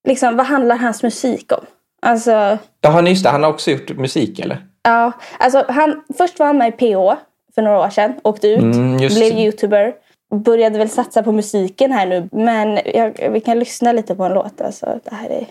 liksom 0.08 0.38
vad 0.38 0.46
handlar 0.46 0.76
hans 0.76 1.04
musik 1.04 1.52
om? 1.52 1.66
Alltså, 2.02 2.58
Ja, 2.82 2.90
han, 2.90 3.08
just 3.08 3.24
det, 3.24 3.30
han 3.30 3.44
har 3.44 3.50
också 3.50 3.72
gjort 3.72 3.90
musik 3.98 4.40
eller? 4.40 4.58
ja. 4.84 5.12
Alltså 5.40 5.66
han, 5.68 6.02
först 6.18 6.40
var 6.40 6.46
han 6.46 6.58
med 6.58 6.68
i 6.68 6.72
PH 6.72 7.20
för 7.56 7.62
några 7.62 7.80
år 7.80 7.90
sedan. 7.90 8.14
Åkte 8.24 8.48
ut, 8.48 8.60
Mm, 8.60 8.98
blev 8.98 9.38
youtuber. 9.40 9.94
Började 10.36 10.78
väl 10.78 10.90
satsa 10.90 11.24
på 11.24 11.32
musiken 11.32 11.92
här 11.92 12.06
nu. 12.06 12.30
Men 12.32 12.80
jag, 12.94 13.30
vi 13.32 13.40
kan 13.40 13.60
lyssna 13.60 13.92
lite 13.92 14.16
på 14.16 14.24
en 14.24 14.34
låt. 14.34 14.62
Alltså, 14.62 15.00
det, 15.04 15.16
här 15.16 15.30
är... 15.30 15.46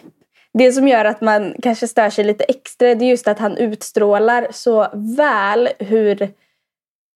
det 0.54 0.72
som 0.72 0.88
gör 0.88 1.04
att 1.04 1.20
man 1.20 1.54
kanske 1.62 1.88
stör 1.88 2.10
sig 2.10 2.24
lite 2.24 2.44
extra 2.44 2.94
det 2.94 3.04
är 3.04 3.08
just 3.08 3.28
att 3.28 3.38
han 3.38 3.56
utstrålar 3.56 4.46
så 4.50 4.86
väl 5.16 5.68
hur 5.78 6.28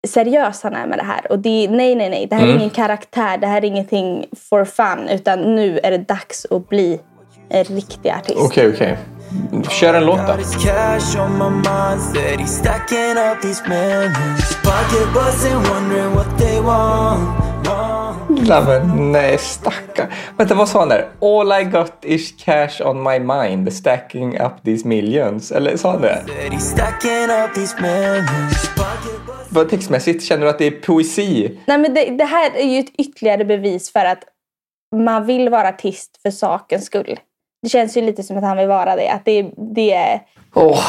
seriös 0.09 0.63
han 0.63 0.75
är 0.75 0.87
med 0.87 0.99
det 0.99 1.05
här. 1.05 1.33
Och 1.33 1.39
det 1.39 1.65
är, 1.65 1.69
nej, 1.69 1.95
nej, 1.95 2.11
nej. 2.11 2.27
Det 2.27 2.35
här 2.37 2.43
är 2.43 2.47
Mm. 2.47 2.59
ingen 2.59 2.71
karaktär. 2.71 3.39
Det 3.39 3.47
här 3.47 3.57
är 3.57 3.65
ingenting 3.65 4.27
for 4.51 4.65
fun. 4.65 5.09
Utan 5.09 5.57
nu 5.57 5.81
är 5.83 5.91
det 5.91 5.99
dags 5.99 6.47
att 6.51 6.69
bli 6.69 7.01
en 7.49 7.65
riktig 7.65 8.11
artist. 8.11 8.39
Okej, 8.41 8.69
okej. 8.75 8.99
Kör 9.71 9.95
en 9.95 10.05
låt 10.05 10.27
då. 10.27 10.33
Nej, 18.29 18.63
men, 18.67 19.13
nej, 19.13 19.39
stackarn. 19.39 20.07
Vänta, 20.37 20.55
vad 20.55 20.69
sa 20.69 20.79
han 20.79 20.89
där? 20.89 21.09
All 21.21 21.61
I 21.61 21.65
got 21.65 21.93
is 22.03 22.35
cash 22.45 22.87
on 22.87 23.03
my 23.03 23.19
mind, 23.19 23.73
stacking 23.73 24.41
up 24.41 24.53
these 24.65 24.89
millions. 24.89 25.53
Eller 25.53 25.77
sa 25.77 25.91
han 25.91 26.01
det? 26.01 26.23
Vad 29.49 29.71
textmässigt, 29.71 30.25
känner 30.25 30.45
du 30.45 30.51
att 30.51 30.59
det 30.59 30.67
är 30.67 30.71
poesi? 30.71 31.59
Nej, 31.67 31.79
men 31.79 31.95
det, 31.95 32.05
det 32.05 32.25
här 32.25 32.57
är 32.57 32.67
ju 32.67 32.81
ett 32.81 32.95
ytterligare 32.99 33.45
bevis 33.45 33.93
för 33.93 34.05
att 34.05 34.25
man 34.97 35.27
vill 35.27 35.49
vara 35.49 35.69
artist 35.69 36.19
för 36.23 36.31
sakens 36.31 36.87
skull. 36.87 37.21
Det 37.63 37.69
känns 37.69 37.97
ju 37.97 38.03
lite 38.03 38.23
som 38.23 38.37
att 38.37 38.45
han 38.45 38.57
vill 38.57 38.69
vara 38.69 38.97
det. 38.97 39.09
Att 39.09 39.25
det, 39.25 39.51
det 39.75 39.93
är... 39.93 40.21
Åh, 40.55 40.85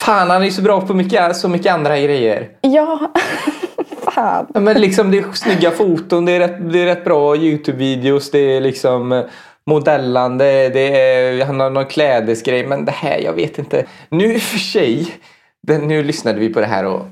fan 0.00 0.30
han 0.30 0.42
är 0.42 0.46
ju 0.46 0.50
så 0.50 0.62
bra 0.62 0.80
på 0.80 0.94
mycket, 0.94 1.36
så 1.36 1.48
mycket 1.48 1.72
andra 1.72 1.98
grejer. 1.98 2.48
Ja, 2.60 3.12
fan. 4.14 4.46
Ja, 4.54 4.60
Men 4.60 4.80
liksom 4.80 5.10
det 5.10 5.18
är 5.18 5.32
snygga 5.32 5.70
foton, 5.70 6.24
det 6.24 6.32
är 6.32 6.40
rätt, 6.40 6.72
det 6.72 6.82
är 6.82 6.86
rätt 6.86 7.04
bra 7.04 7.36
Youtube-videos, 7.36 8.28
det 8.32 8.38
är 8.38 8.60
liksom 8.60 9.12
eh, 9.12 9.24
modellande, 9.66 10.68
det 10.68 11.00
är, 11.00 11.44
han 11.44 11.60
har 11.60 11.70
någon 11.70 11.86
klädesgrej. 11.86 12.66
Men 12.66 12.84
det 12.84 12.92
här, 12.92 13.18
jag 13.18 13.32
vet 13.32 13.58
inte. 13.58 13.86
Nu 14.08 14.38
för 14.38 14.58
sig, 14.58 15.14
den, 15.62 15.88
nu 15.88 16.02
lyssnade 16.02 16.40
vi 16.40 16.52
på 16.52 16.60
det 16.60 16.66
här 16.66 16.84
och 16.84 17.06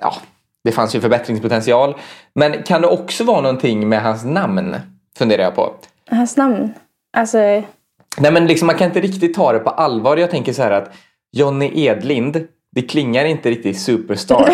ja, 0.00 0.14
det 0.64 0.72
fanns 0.72 0.94
ju 0.94 1.00
förbättringspotential. 1.00 1.96
Men 2.34 2.62
kan 2.62 2.82
det 2.82 2.88
också 2.88 3.24
vara 3.24 3.40
någonting 3.40 3.88
med 3.88 4.02
hans 4.02 4.24
namn? 4.24 4.76
Funderar 5.18 5.42
jag 5.42 5.54
på. 5.54 5.72
Hans 6.10 6.36
namn. 6.36 6.72
Alltså, 7.16 7.38
Nej 8.18 8.32
men 8.32 8.46
liksom, 8.46 8.66
man 8.66 8.76
kan 8.76 8.86
inte 8.86 9.00
riktigt 9.00 9.34
ta 9.34 9.52
det 9.52 9.58
på 9.58 9.70
allvar. 9.70 10.16
Jag 10.16 10.30
tänker 10.30 10.52
så 10.52 10.62
här 10.62 10.70
att 10.70 10.92
Johnny 11.32 11.70
Edlind, 11.74 12.46
det 12.72 12.82
klingar 12.82 13.24
inte 13.24 13.50
riktigt 13.50 13.80
superstar, 13.80 14.50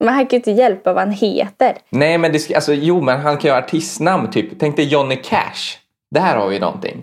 artist. 0.00 0.16
man 0.16 0.18
kan 0.18 0.28
ju 0.30 0.36
inte 0.36 0.50
hjälpa 0.50 0.92
vad 0.92 1.02
han 1.02 1.12
heter. 1.12 1.76
Nej 1.90 2.18
men 2.18 2.32
det 2.32 2.54
alltså, 2.54 2.74
jo 2.74 3.00
men 3.00 3.20
han 3.20 3.36
kan 3.36 3.48
ju 3.48 3.52
ha 3.52 3.58
artistnamn 3.58 4.30
typ. 4.30 4.60
Tänk 4.60 4.76
dig 4.76 4.84
Johnny 4.84 5.16
Cash. 5.16 5.78
Det 6.10 6.20
här 6.20 6.36
har 6.36 6.48
vi 6.48 6.58
någonting. 6.58 7.00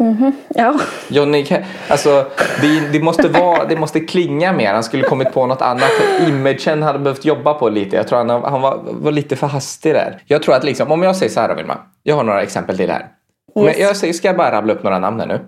Ja. 0.50 0.80
Johnny, 1.08 1.44
Ca- 1.44 1.64
alltså, 1.88 2.26
det, 2.62 2.80
det, 2.92 3.00
måste 3.00 3.28
vara, 3.28 3.66
det 3.66 3.78
måste 3.78 4.00
klinga 4.00 4.54
mer. 4.54 4.74
Han 4.74 4.84
skulle 4.84 5.04
kommit 5.04 5.34
på 5.34 5.46
något 5.48 5.62
annat. 5.62 5.92
Imagen 6.28 6.84
hade 6.84 7.00
behövt 7.00 7.26
jobba 7.26 7.54
på 7.54 7.70
lite. 7.70 7.96
Jag 7.96 8.08
tror 8.08 8.18
han, 8.18 8.30
han 8.44 8.62
var, 8.62 8.80
var 8.86 9.12
lite 9.12 9.36
för 9.36 9.48
hastig 9.48 9.94
där. 9.94 10.22
Jag 10.26 10.44
tror 10.44 10.56
att 10.56 10.64
liksom, 10.64 10.92
om 10.92 11.04
jag 11.04 11.16
säger 11.16 11.32
så 11.32 11.40
här 11.40 11.56
Vilma. 11.56 11.78
Jag 12.04 12.16
har 12.16 12.24
några 12.24 12.42
exempel 12.42 12.78
till 12.78 12.90
här. 12.92 13.08
Men 13.56 13.74
jag 13.78 13.98
säger, 13.98 14.14
ska 14.14 14.28
jag 14.28 14.38
bara 14.38 14.52
rabbla 14.52 14.74
upp 14.74 14.84
några 14.84 15.00
namn 15.00 15.20
här 15.20 15.28
nu. 15.28 15.40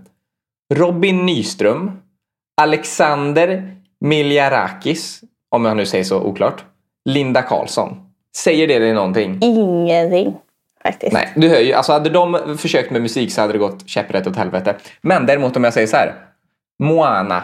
Robin 0.74 1.26
Nyström. 1.26 1.92
Alexander 2.62 3.76
Miljarakis. 4.02 5.22
Om 5.52 5.66
jag 5.66 5.78
nu 5.78 5.86
säger 5.86 6.04
så 6.04 6.22
oklart. 6.22 6.64
Linda 7.08 7.41
Karlsson. 7.41 7.98
Säger 8.36 8.67
det 8.67 8.80
dig 8.80 8.93
någonting? 8.93 9.38
Ingenting 9.41 10.36
faktiskt. 10.84 11.13
Nej, 11.13 11.34
du 11.36 11.50
hör 11.50 11.60
ju. 11.60 11.74
Alltså 11.74 11.91
hade 11.91 12.10
de 12.10 12.58
försökt 12.58 12.91
med 12.91 13.02
musik 13.02 13.32
så 13.32 13.41
hade 13.41 13.54
det 13.54 13.60
gått 13.60 13.89
käpprätt 13.89 14.28
åt 14.28 14.36
helvete. 14.36 14.76
Men 15.02 15.26
däremot 15.26 15.58
om 15.58 15.63
jag 15.63 15.74
säger 15.74 15.88
så 15.88 15.98
här. 15.98 16.15
Moana, 16.84 17.43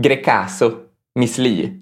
Grecaso, 0.00 0.72
Miss 1.14 1.38
Li. 1.38 1.72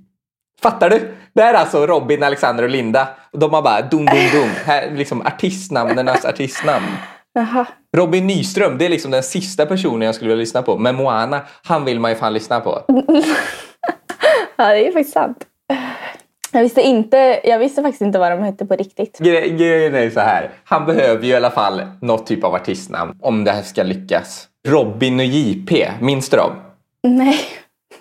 Fattar 0.63 0.91
du? 0.91 1.15
Det 1.33 1.43
är 1.43 1.55
alltså 1.55 1.87
Robin, 1.87 2.23
Alexander 2.23 2.65
och 2.65 2.71
Linda. 2.71 3.09
Och 3.33 3.39
de 3.39 3.55
har 3.55 3.63
bara 3.63 3.83
dum, 3.83 4.07
dum, 4.07 4.31
dum. 4.33 4.51
Här, 4.65 4.91
liksom 4.91 5.27
artistnamnenas 5.27 6.25
artistnamn. 6.25 6.87
Jaha. 7.33 7.67
Robin 7.97 8.27
Nyström, 8.27 8.79
det 8.79 8.85
är 8.85 8.89
liksom 8.89 9.11
den 9.11 9.23
sista 9.23 9.67
personen 9.67 10.03
jag 10.03 10.15
skulle 10.15 10.29
vilja 10.29 10.41
lyssna 10.41 10.63
på. 10.63 10.79
Men 10.79 10.95
Moana, 10.95 11.41
han 11.65 11.85
vill 11.85 12.01
man 12.01 12.11
ju 12.11 12.17
fan 12.17 12.35
lyssna 12.35 12.61
på. 12.61 12.83
Ja, 14.61 14.69
det 14.69 14.87
är 14.87 14.93
faktiskt 14.93 15.13
sant. 15.13 15.45
Jag 16.53 16.63
visste, 16.63 16.81
inte, 16.83 17.41
jag 17.45 17.59
visste 17.59 17.83
faktiskt 17.83 18.03
inte 18.03 18.19
vad 18.19 18.33
de 18.33 18.43
hette 18.43 18.67
på 18.67 18.75
riktigt. 18.77 19.19
Gre- 19.21 19.57
Grejen 19.57 19.95
är 19.95 20.11
så 20.11 20.21
här. 20.21 20.51
Han 20.65 20.87
behöver 20.87 21.25
ju 21.25 21.31
i 21.33 21.37
alla 21.37 21.51
fall 21.51 21.83
något 22.01 22.27
typ 22.27 22.45
av 22.45 22.55
artistnamn 22.55 23.15
om 23.23 23.45
det 23.45 23.51
här 23.53 23.63
ska 23.63 23.83
lyckas. 23.83 24.49
Robin 24.69 25.21
och 25.21 25.27
JP, 25.27 25.89
minns 26.01 26.29
du 26.29 26.37
dem? 26.37 26.51
Nej. 27.03 27.39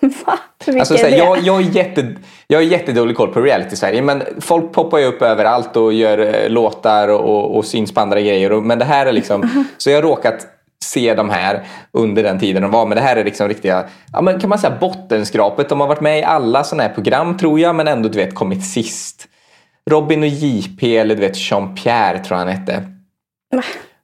Va? 0.00 0.38
Vilka 0.66 0.80
Alltså, 0.80 0.96
så 0.96 1.00
här, 1.00 1.06
är 1.06 1.10
det? 1.10 1.16
jag, 1.18 1.38
jag, 1.38 1.56
är 1.56 1.70
jätte, 1.70 2.14
jag 2.46 2.58
har 2.58 2.62
jättedålig 2.62 3.16
koll 3.16 3.28
på 3.32 3.40
reality 3.40 3.72
i 3.72 3.76
Sverige 3.76 4.02
men 4.02 4.22
folk 4.40 4.72
poppar 4.72 4.98
ju 4.98 5.04
upp 5.04 5.22
överallt 5.22 5.76
och 5.76 5.92
gör 5.92 6.18
eh, 6.18 6.48
låtar 6.50 7.08
och, 7.08 7.20
och, 7.20 7.56
och 7.56 7.64
syns 7.64 7.94
på 7.94 8.00
andra 8.00 8.20
grejer. 8.20 8.52
Och, 8.52 8.62
men 8.62 8.78
det 8.78 8.84
här 8.84 9.06
är 9.06 9.12
liksom, 9.12 9.64
så 9.78 9.90
jag 9.90 9.96
har 9.96 10.02
råkat 10.02 10.46
se 10.84 11.14
de 11.14 11.30
här 11.30 11.66
under 11.92 12.22
den 12.22 12.38
tiden 12.38 12.62
de 12.62 12.70
var. 12.70 12.86
Men 12.86 12.96
det 12.96 13.02
här 13.02 13.16
är 13.16 13.24
liksom 13.24 13.48
riktiga, 13.48 13.84
ja, 14.12 14.20
men 14.20 14.40
kan 14.40 14.50
man 14.50 14.58
säga 14.58 14.76
bottenskrapet. 14.80 15.68
De 15.68 15.80
har 15.80 15.86
varit 15.86 16.00
med 16.00 16.18
i 16.18 16.22
alla 16.22 16.64
sådana 16.64 16.82
här 16.82 16.94
program 16.94 17.36
tror 17.36 17.60
jag 17.60 17.74
men 17.74 17.88
ändå 17.88 18.08
du 18.08 18.18
vet 18.18 18.34
kommit 18.34 18.64
sist. 18.64 19.28
Robin 19.90 20.22
och 20.22 20.28
JP 20.28 20.96
eller 20.96 21.14
du 21.14 21.20
vet 21.20 21.36
Jean-Pierre 21.36 22.24
tror 22.24 22.38
jag 22.38 22.46
han 22.46 22.48
hette. 22.48 22.84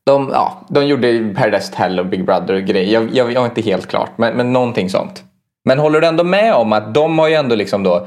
De, 0.06 0.30
ja, 0.32 0.64
de 0.68 0.86
gjorde 0.86 1.34
Paradise 1.36 1.72
Hotel 1.72 2.00
och 2.00 2.06
Big 2.06 2.24
Brother 2.24 2.54
och 2.54 2.62
grejer. 2.62 2.92
Jag, 2.92 3.16
jag, 3.16 3.32
jag 3.32 3.42
är 3.42 3.44
inte 3.44 3.60
helt 3.60 3.86
klart, 3.86 4.10
men, 4.16 4.36
men 4.36 4.52
någonting 4.52 4.90
sånt. 4.90 5.22
Men 5.64 5.78
håller 5.78 6.00
du 6.00 6.06
ändå 6.06 6.24
med 6.24 6.54
om 6.54 6.72
att 6.72 6.94
de 6.94 7.18
har 7.18 7.28
ju 7.28 7.34
ändå 7.34 7.54
liksom 7.54 7.82
då 7.82 8.06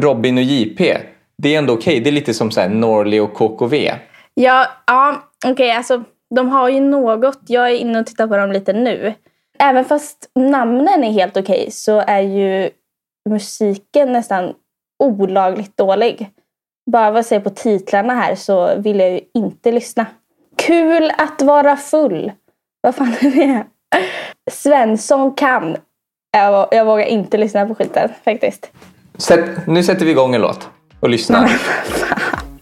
Robin 0.00 0.38
och 0.38 0.44
JP. 0.44 0.98
Det 1.42 1.54
är 1.54 1.58
ändå 1.58 1.74
okej. 1.74 2.00
Det 2.00 2.10
är 2.10 2.12
lite 2.12 2.34
som 2.34 2.50
så 2.50 2.60
här 2.60 2.68
Norli 2.68 3.20
och 3.20 3.34
KKV. 3.34 3.92
Ja, 4.34 4.66
ja 4.86 5.22
okej 5.46 5.72
alltså 5.72 6.04
de 6.34 6.48
har 6.48 6.68
ju 6.68 6.80
något. 6.80 7.40
Jag 7.46 7.70
är 7.70 7.74
inne 7.74 8.00
och 8.00 8.06
tittar 8.06 8.26
på 8.26 8.36
dem 8.36 8.52
lite 8.52 8.72
nu. 8.72 9.14
Även 9.58 9.84
fast 9.84 10.30
namnen 10.34 11.04
är 11.04 11.12
helt 11.12 11.36
okej 11.36 11.70
så 11.70 11.98
är 11.98 12.20
ju 12.20 12.70
musiken 13.30 14.12
nästan 14.12 14.54
olagligt 15.04 15.76
dålig. 15.76 16.30
Bara 16.90 17.10
vad 17.10 17.18
jag 17.18 17.24
ser 17.24 17.40
på 17.40 17.50
titlarna 17.50 18.14
här 18.14 18.34
så 18.34 18.76
vill 18.76 18.98
jag 18.98 19.10
ju 19.10 19.20
inte 19.34 19.72
lyssna. 19.72 20.06
Kul 20.56 21.12
att 21.18 21.42
vara 21.42 21.76
full. 21.76 22.32
Vad 22.80 22.94
fan 22.94 23.14
är 23.20 23.30
det? 23.30 23.66
Svensson 24.50 25.34
kan. 25.34 25.76
Jag, 26.32 26.68
jag 26.70 26.84
vågar 26.84 27.04
inte 27.04 27.36
lyssna 27.36 27.66
på 27.66 27.74
skiten 27.74 28.10
faktiskt. 28.24 28.70
Sätt, 29.16 29.66
nu 29.66 29.82
sätter 29.82 30.04
vi 30.04 30.10
igång 30.10 30.34
en 30.34 30.40
låt 30.40 30.68
och 31.00 31.08
lyssnar. 31.08 31.50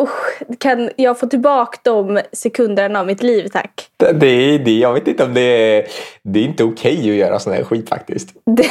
Usch, 0.00 0.58
kan 0.58 0.90
jag 0.96 1.18
få 1.18 1.26
tillbaka 1.26 1.78
de 1.82 2.20
sekunderna 2.32 3.00
av 3.00 3.06
mitt 3.06 3.22
liv 3.22 3.48
tack? 3.52 3.88
Det, 3.96 4.58
det 4.58 4.78
jag 4.78 4.94
vet 4.94 5.08
inte 5.08 5.24
om 5.24 5.34
det 5.34 5.40
är... 5.40 5.86
Det 6.22 6.40
är 6.40 6.44
inte 6.44 6.64
okej 6.64 6.98
att 6.98 7.16
göra 7.16 7.38
sån 7.38 7.52
här 7.52 7.64
skit 7.64 7.88
faktiskt. 7.88 8.28
Det, 8.56 8.70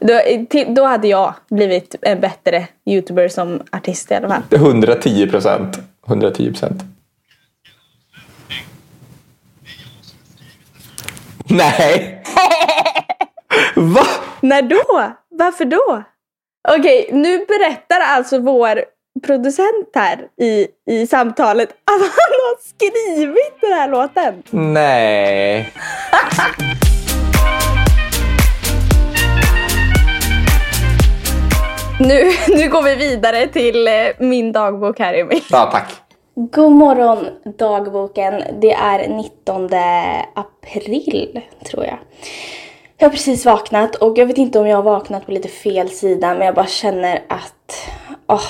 då, 0.00 0.20
till, 0.50 0.74
då 0.74 0.84
hade 0.84 1.08
jag 1.08 1.34
blivit 1.50 1.94
en 2.02 2.20
bättre 2.20 2.66
youtuber 2.86 3.28
som 3.28 3.62
artist 3.72 4.10
i 4.10 4.14
alla 4.14 4.28
fall. 4.28 4.42
110 4.50 5.26
procent. 5.30 5.78
110 6.06 6.50
procent. 6.50 6.82
Nej! 11.44 12.22
Va? 13.76 14.06
När 14.40 14.62
då? 14.62 15.12
Varför 15.28 15.64
då? 15.64 16.02
Okej, 16.68 17.10
nu 17.12 17.38
berättar 17.38 18.00
alltså 18.00 18.38
vår 18.38 18.84
producent 19.26 19.90
här 19.94 20.26
i, 20.40 20.66
i 20.90 21.06
samtalet 21.06 21.68
att 21.70 22.00
han 22.00 22.00
har 22.40 22.56
skrivit 22.68 23.60
den 23.60 23.72
här 23.72 23.88
låten. 23.88 24.42
Nej. 24.50 25.72
Nu, 32.00 32.30
nu 32.48 32.68
går 32.68 32.82
vi 32.82 32.94
vidare 32.94 33.46
till 33.46 33.88
eh, 33.88 33.92
min 34.18 34.52
dagbok 34.52 34.98
här 34.98 35.14
Emil. 35.14 35.42
Ja, 35.50 35.68
tack. 35.72 35.92
God 36.34 36.72
morgon 36.72 37.26
dagboken. 37.58 38.42
Det 38.60 38.72
är 38.72 39.08
19 39.08 39.68
april 40.34 41.40
tror 41.70 41.84
jag. 41.84 41.98
Jag 42.98 43.06
har 43.06 43.10
precis 43.10 43.46
vaknat 43.46 43.94
och 43.94 44.18
jag 44.18 44.26
vet 44.26 44.38
inte 44.38 44.58
om 44.58 44.66
jag 44.66 44.76
har 44.76 44.82
vaknat 44.82 45.26
på 45.26 45.32
lite 45.32 45.48
fel 45.48 45.90
sida 45.90 46.34
men 46.34 46.46
jag 46.46 46.54
bara 46.54 46.66
känner 46.66 47.22
att 47.28 47.88
åh, 48.26 48.46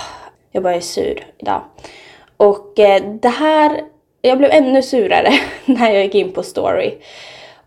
jag 0.52 0.62
bara 0.62 0.74
är 0.74 0.80
sur 0.80 1.26
idag. 1.38 1.62
Och 2.36 2.78
eh, 2.78 3.02
det 3.04 3.28
här, 3.28 3.80
jag 4.22 4.38
blev 4.38 4.50
ännu 4.50 4.82
surare 4.82 5.32
när 5.64 5.90
jag 5.90 6.04
gick 6.04 6.14
in 6.14 6.32
på 6.32 6.42
story. 6.42 6.94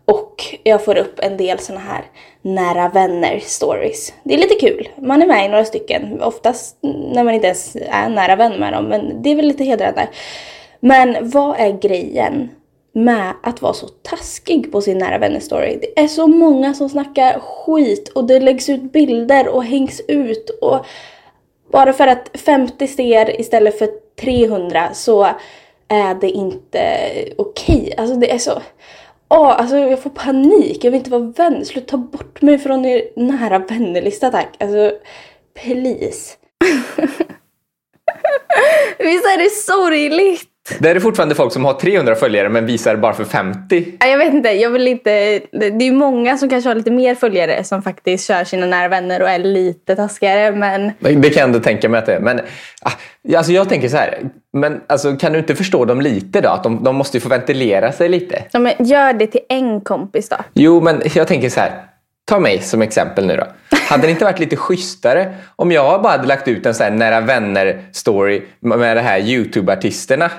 Och 0.04 0.44
jag 0.62 0.84
får 0.84 0.98
upp 0.98 1.20
en 1.22 1.36
del 1.36 1.58
såna 1.58 1.80
här 1.80 2.04
nära 2.42 2.88
vänner 2.88 3.38
stories. 3.42 4.12
Det 4.22 4.34
är 4.34 4.38
lite 4.38 4.54
kul. 4.54 4.88
Man 4.96 5.22
är 5.22 5.26
med 5.26 5.44
i 5.44 5.48
några 5.48 5.64
stycken. 5.64 6.22
Oftast 6.22 6.76
när 7.14 7.24
man 7.24 7.34
inte 7.34 7.46
ens 7.46 7.76
är 7.76 8.08
nära 8.08 8.36
vän 8.36 8.60
med 8.60 8.72
dem. 8.72 8.84
Men 8.84 9.22
det 9.22 9.30
är 9.30 9.36
väl 9.36 9.46
lite 9.46 9.64
hedrande. 9.64 10.08
Men 10.80 11.30
vad 11.30 11.60
är 11.60 11.80
grejen 11.80 12.50
med 12.92 13.32
att 13.42 13.62
vara 13.62 13.72
så 13.72 13.88
taskig 13.88 14.72
på 14.72 14.80
sin 14.80 14.98
nära 14.98 15.18
vänner 15.18 15.40
story? 15.40 15.78
Det 15.80 16.00
är 16.02 16.08
så 16.08 16.26
många 16.26 16.74
som 16.74 16.88
snackar 16.88 17.40
skit 17.40 18.08
och 18.08 18.24
det 18.24 18.40
läggs 18.40 18.68
ut 18.68 18.92
bilder 18.92 19.48
och 19.48 19.64
hängs 19.64 20.00
ut. 20.08 20.50
Och 20.60 20.86
bara 21.74 21.92
för 21.92 22.06
att 22.06 22.30
50 22.34 22.86
ser 22.86 23.40
istället 23.40 23.78
för 23.78 23.88
300 24.20 24.94
så 24.94 25.24
är 25.88 26.14
det 26.14 26.30
inte 26.30 26.80
okej. 27.36 27.94
Alltså 27.96 28.16
det 28.16 28.32
är 28.32 28.38
så... 28.38 28.62
Åh, 29.28 29.60
alltså 29.60 29.76
jag 29.76 30.02
får 30.02 30.10
panik. 30.10 30.84
Jag 30.84 30.90
vill 30.90 30.98
inte 30.98 31.10
vara 31.10 31.32
vän. 31.36 31.64
Sluta 31.64 31.86
ta 31.90 31.96
bort 31.96 32.42
mig 32.42 32.58
från 32.58 32.84
er 32.84 33.02
nära 33.16 33.58
vännerlista 33.58 34.30
tack. 34.30 34.56
Alltså, 34.60 34.92
please. 35.62 36.36
Visst 38.98 39.26
är 39.26 39.38
det 39.38 39.50
sorgligt? 39.50 40.53
Det 40.78 40.90
är 40.90 41.00
fortfarande 41.00 41.34
folk 41.34 41.52
som 41.52 41.64
har 41.64 41.74
300 41.74 42.14
följare 42.14 42.48
men 42.48 42.66
visar 42.66 42.96
bara 42.96 43.12
för 43.12 43.24
50. 43.24 43.86
Ja, 44.00 44.06
Jag 44.06 44.18
vet 44.18 44.34
inte, 44.34 44.48
jag 44.48 44.70
vill 44.70 44.88
inte... 44.88 45.10
Det 45.10 45.70
det 45.70 45.84
är 45.84 45.86
ju 45.86 45.92
många 45.92 46.38
som 46.38 46.48
kanske 46.48 46.70
har 46.70 46.74
lite 46.74 46.90
mer 46.90 47.14
följare 47.14 47.64
som 47.64 47.82
faktiskt 47.82 48.26
kör 48.26 48.44
sina 48.44 48.66
nära 48.66 48.88
vänner 48.88 49.22
och 49.22 49.28
är 49.28 49.38
lite 49.38 49.96
taskigare 49.96 50.52
men... 50.52 50.92
Det 50.98 51.30
kan 51.30 51.40
jag 51.40 51.48
ändå 51.48 51.60
tänka 51.60 51.88
mig 51.88 51.98
att 51.98 52.06
det 52.06 52.14
är. 52.14 52.20
Men 52.20 52.40
ah, 52.82 52.92
alltså 53.36 53.52
jag 53.52 53.68
tänker 53.68 53.88
så 53.88 53.96
här. 53.96 54.18
Men 54.52 54.80
alltså, 54.86 55.16
kan 55.16 55.32
du 55.32 55.38
inte 55.38 55.54
förstå 55.54 55.84
dem 55.84 56.00
lite 56.00 56.40
då? 56.40 56.48
Att 56.48 56.62
de, 56.62 56.84
de 56.84 56.96
måste 56.96 57.16
ju 57.16 57.20
få 57.20 57.28
ventilera 57.28 57.92
sig 57.92 58.08
lite. 58.08 58.44
Ja, 58.50 58.58
men 58.58 58.72
gör 58.78 59.12
det 59.12 59.26
till 59.26 59.40
en 59.48 59.80
kompis 59.80 60.28
då. 60.28 60.36
Jo, 60.54 60.80
men 60.80 61.02
jag 61.14 61.28
tänker 61.28 61.48
så 61.48 61.60
här. 61.60 61.72
Ta 62.26 62.40
mig 62.40 62.58
som 62.58 62.82
exempel 62.82 63.26
nu 63.26 63.36
då. 63.36 63.46
Hade 63.88 64.02
det 64.06 64.10
inte 64.10 64.24
varit 64.24 64.38
lite 64.38 64.56
schysstare 64.56 65.34
om 65.56 65.72
jag 65.72 66.02
bara 66.02 66.12
hade 66.12 66.28
lagt 66.28 66.48
ut 66.48 66.66
en 66.66 66.74
sån 66.74 66.84
här 66.84 66.90
nära 66.90 67.20
vänner-story 67.20 68.42
med 68.60 68.96
de 68.96 69.02
här 69.02 69.20
YouTube-artisterna 69.20 70.30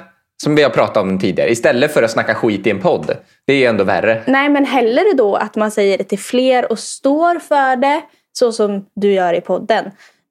som 0.44 0.56
vi 0.56 0.64
har 0.64 0.70
pratat 0.70 0.98
om 0.98 1.20
tidigare 1.20 1.52
istället 1.52 1.94
för 1.94 2.04
att 2.04 2.12
snacka 2.12 2.36
skit 2.36 2.68
i 2.68 2.70
en 2.70 2.82
podd. 2.82 3.18
Det 3.48 3.54
är 3.54 3.58
ju 3.58 3.66
ändå 3.66 3.84
värre. 3.84 4.24
Nej, 4.28 4.50
men 4.50 4.66
hellre 4.66 5.14
då 5.18 5.36
att 5.36 5.56
man 5.56 5.72
säger 5.72 5.98
det 5.98 6.04
till 6.04 6.20
fler 6.20 6.72
och 6.72 6.80
står 6.80 7.40
för 7.40 7.76
det, 7.76 8.02
så 8.34 8.52
som 8.52 8.86
du 8.96 9.14
gör 9.14 9.34
i 9.34 9.42
podden. 9.42 9.86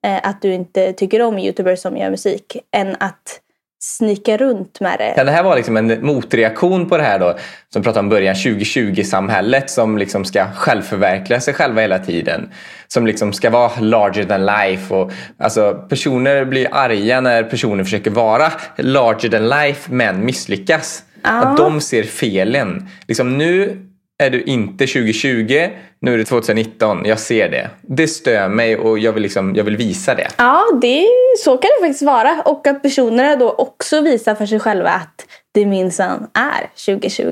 Eh, 0.05 0.19
att 0.23 0.41
du 0.41 0.53
inte 0.53 0.93
tycker 0.93 1.21
om 1.21 1.39
youtubers 1.39 1.79
som 1.79 1.97
gör 1.97 2.09
musik, 2.09 2.57
än 2.71 2.95
att 2.99 3.39
snika 3.85 4.37
runt 4.37 4.79
med 4.79 4.99
det. 4.99 5.13
Kan 5.15 5.25
det 5.25 5.31
här 5.31 5.43
vara 5.43 5.55
liksom 5.55 5.77
en 5.77 6.05
motreaktion 6.05 6.89
på 6.89 6.97
det 6.97 7.03
här 7.03 7.19
då 7.19 7.37
som 7.73 7.83
pratade 7.83 7.99
om 7.99 8.09
början, 8.09 8.35
2020-samhället 8.35 9.69
som 9.69 9.97
liksom 9.97 10.25
ska 10.25 10.45
självförverkliga 10.55 11.41
sig 11.41 11.53
själva 11.53 11.81
hela 11.81 11.99
tiden. 11.99 12.49
Som 12.87 13.07
liksom 13.07 13.33
ska 13.33 13.49
vara 13.49 13.71
larger 13.79 14.23
than 14.23 14.45
life. 14.45 14.93
Och, 14.93 15.11
alltså, 15.37 15.85
personer 15.89 16.45
blir 16.45 16.67
arga 16.71 17.21
när 17.21 17.43
personer 17.43 17.83
försöker 17.83 18.11
vara 18.11 18.51
larger 18.77 19.29
than 19.29 19.49
life 19.49 19.91
men 19.91 20.25
misslyckas. 20.25 21.03
Att 21.21 21.57
de 21.57 21.81
ser 21.81 22.03
felen. 22.03 22.89
Liksom, 23.07 23.37
nu 23.37 23.81
är 24.23 24.29
du 24.29 24.41
inte 24.43 24.87
2020, 24.87 25.69
nu 25.99 26.13
är 26.13 26.17
det 26.17 26.25
2019. 26.25 27.05
Jag 27.05 27.19
ser 27.19 27.49
det. 27.49 27.69
Det 27.81 28.07
stör 28.07 28.49
mig 28.49 28.77
och 28.77 28.99
jag 28.99 29.13
vill, 29.13 29.23
liksom, 29.23 29.55
jag 29.55 29.63
vill 29.63 29.77
visa 29.77 30.15
det. 30.15 30.27
Ja, 30.37 30.63
det, 30.81 31.05
så 31.39 31.57
kan 31.57 31.69
det 31.79 31.87
faktiskt 31.87 32.01
vara. 32.01 32.41
Och 32.45 32.67
att 32.67 32.81
personerna 32.81 33.35
då 33.35 33.51
också 33.51 34.01
visar 34.01 34.35
för 34.35 34.45
sig 34.45 34.59
själva 34.59 34.89
att 34.89 35.25
det 35.53 35.65
minsann 35.65 36.27
är 36.33 36.69
2020. 36.85 37.31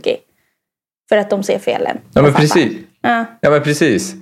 För 1.09 1.17
att 1.17 1.29
de 1.29 1.43
ser 1.43 1.59
felen. 1.59 1.97
Ja 2.13 2.21
men 2.21 2.33
precis. 2.33 2.73
Ja. 3.01 3.25
Ja 3.41 3.49
men 3.49 3.63
precis. 3.63 4.13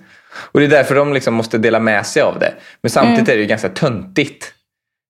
Och 0.51 0.59
det 0.59 0.65
är 0.65 0.69
därför 0.69 0.95
de 0.95 1.13
liksom 1.13 1.33
måste 1.33 1.57
dela 1.57 1.79
med 1.79 2.05
sig 2.05 2.21
av 2.21 2.39
det. 2.39 2.53
Men 2.81 2.89
samtidigt 2.89 3.19
Mm. 3.19 3.31
är 3.31 3.35
det 3.35 3.41
ju 3.41 3.47
ganska 3.47 3.69
töntigt. 3.69 4.53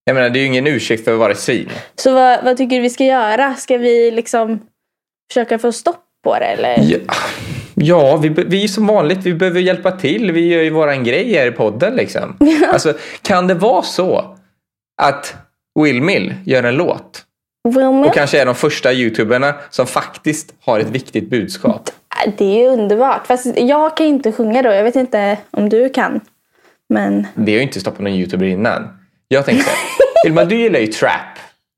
Jag 0.05 0.13
menar 0.13 0.29
det 0.29 0.39
är 0.39 0.41
ju 0.41 0.47
ingen 0.47 0.67
ursäkt 0.67 1.03
för 1.05 1.13
att 1.13 1.19
vara 1.19 1.31
ett 1.31 1.39
svin. 1.39 1.69
Så 1.95 2.13
vad, 2.13 2.43
vad 2.43 2.57
tycker 2.57 2.75
du 2.75 2.81
vi 2.81 2.89
ska 2.89 3.03
göra? 3.03 3.55
Ska 3.55 3.77
vi 3.77 4.11
liksom 4.11 4.59
försöka 5.31 5.59
få 5.59 5.71
stopp 5.71 6.03
på 6.23 6.39
det? 6.39 6.45
Eller? 6.45 6.75
Ja, 6.79 6.97
ja 7.75 8.17
vi, 8.17 8.29
vi 8.29 8.63
är 8.63 8.67
som 8.67 8.87
vanligt, 8.87 9.19
vi 9.23 9.33
behöver 9.33 9.59
hjälpa 9.59 9.91
till. 9.91 10.31
Vi 10.31 10.47
gör 10.53 10.61
ju 10.61 10.69
våran 10.69 11.03
grej 11.03 11.33
här 11.33 11.47
i 11.47 11.51
podden 11.51 11.95
liksom. 11.95 12.37
Alltså, 12.73 12.93
kan 13.21 13.47
det 13.47 13.53
vara 13.53 13.81
så 13.81 14.37
att 15.01 15.35
Will 15.79 16.01
Mill 16.01 16.33
gör 16.45 16.63
en 16.63 16.75
låt 16.75 17.25
Wilmer? 17.63 18.07
och 18.07 18.13
kanske 18.13 18.41
är 18.41 18.45
de 18.45 18.55
första 18.55 18.93
youtuberna 18.93 19.53
som 19.69 19.87
faktiskt 19.87 20.53
har 20.61 20.79
ett 20.79 20.89
viktigt 20.89 21.29
budskap? 21.29 21.89
Det 22.37 22.45
är 22.45 22.59
ju 22.59 22.67
underbart. 22.67 23.27
Fast 23.27 23.45
jag 23.57 23.97
kan 23.97 24.05
inte 24.05 24.31
sjunga 24.31 24.61
då. 24.61 24.69
Jag 24.69 24.83
vet 24.83 24.95
inte 24.95 25.37
om 25.51 25.69
du 25.69 25.89
kan. 25.89 26.19
Men 26.89 27.27
Det 27.35 27.51
har 27.51 27.57
ju 27.57 27.61
inte 27.63 27.79
stoppat 27.79 27.99
någon 27.99 28.11
youtuber 28.13 28.45
innan. 28.45 28.87
Jag 29.27 29.45
tänkte 29.45 29.63
så 29.65 29.69
här, 29.71 29.77
Ilma 30.27 30.43
du 30.45 30.55
gillar 30.55 30.79
ju 30.79 30.87
trap. 30.87 31.37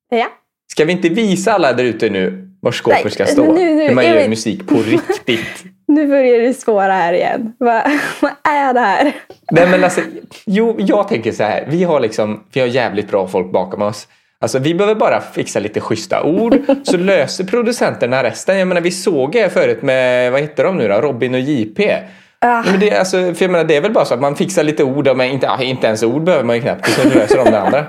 ja. 0.10 0.28
Ska 0.72 0.86
vi 0.86 0.92
inte 0.92 1.10
visa 1.10 1.54
alla 1.54 1.74
där 1.74 1.84
ute 1.84 2.10
nu 2.10 2.50
var 2.64 2.72
skåpet 2.72 3.14
ska 3.14 3.26
stå? 3.26 3.54
nu- 3.54 3.76
nu- 3.76 3.88
Hur 3.88 3.96
man 3.96 4.06
gör 4.06 4.14
vet- 4.14 4.30
musik 4.30 4.68
på 4.68 4.76
riktigt. 4.76 5.64
Nu 5.88 6.08
börjar 6.08 6.40
det 6.42 6.54
svåra 6.54 6.94
här 6.94 7.14
igen. 7.14 7.54
Vad, 7.60 7.82
vad 8.22 8.32
är 8.44 8.74
det 8.74 8.80
här? 8.80 9.12
Nej 9.52 9.68
men 9.68 9.84
alltså, 9.84 10.02
jo, 10.46 10.76
jag 10.80 11.08
tänker 11.08 11.32
så 11.32 11.44
här. 11.44 11.66
Vi 11.70 11.84
har, 11.84 12.00
liksom, 12.00 12.44
vi 12.54 12.60
har 12.60 12.68
jävligt 12.68 13.10
bra 13.12 13.28
folk 13.28 13.52
bakom 13.52 13.82
oss. 13.82 14.08
Alltså, 14.42 14.60
vi 14.60 14.74
behöver 14.76 14.96
bara 15.00 15.22
fixa 15.22 15.60
lite 15.60 15.80
schyssta 15.82 16.24
ord 16.24 16.58
så 16.84 16.98
löser 16.98 17.44
producenterna 17.44 18.24
resten. 18.24 18.60
Jag 18.60 18.68
menar, 18.68 18.82
vi 18.82 18.92
såg 18.92 19.36
er 19.36 19.50
förut 19.50 19.82
med, 19.82 20.32
vad 20.32 20.42
heter 20.42 20.64
de 20.64 20.78
nu 20.78 20.88
då? 20.88 20.96
Robin 20.96 21.34
och 21.34 21.40
JP. 21.40 21.92
Ah. 22.40 22.64
Men 22.72 22.80
det, 22.80 22.92
alltså, 22.98 23.18
för 23.34 23.44
jag 23.46 23.52
menar, 23.52 23.64
det 23.66 23.76
är 23.76 23.82
väl 23.82 23.92
bara 23.94 24.06
så 24.06 24.14
att 24.14 24.22
man 24.22 24.36
fixar 24.36 24.64
lite 24.64 24.84
ord, 24.84 25.18
men 25.18 25.28
inte, 25.32 25.50
inte 25.62 25.88
ens 25.88 26.04
ord 26.04 26.24
behöver 26.24 26.44
man 26.46 26.56
ju 26.56 26.62
knappt. 26.62 26.88
Så 26.90 27.10
löser 27.10 27.38
de 27.38 27.52
det 27.52 27.60
andra. 27.62 27.86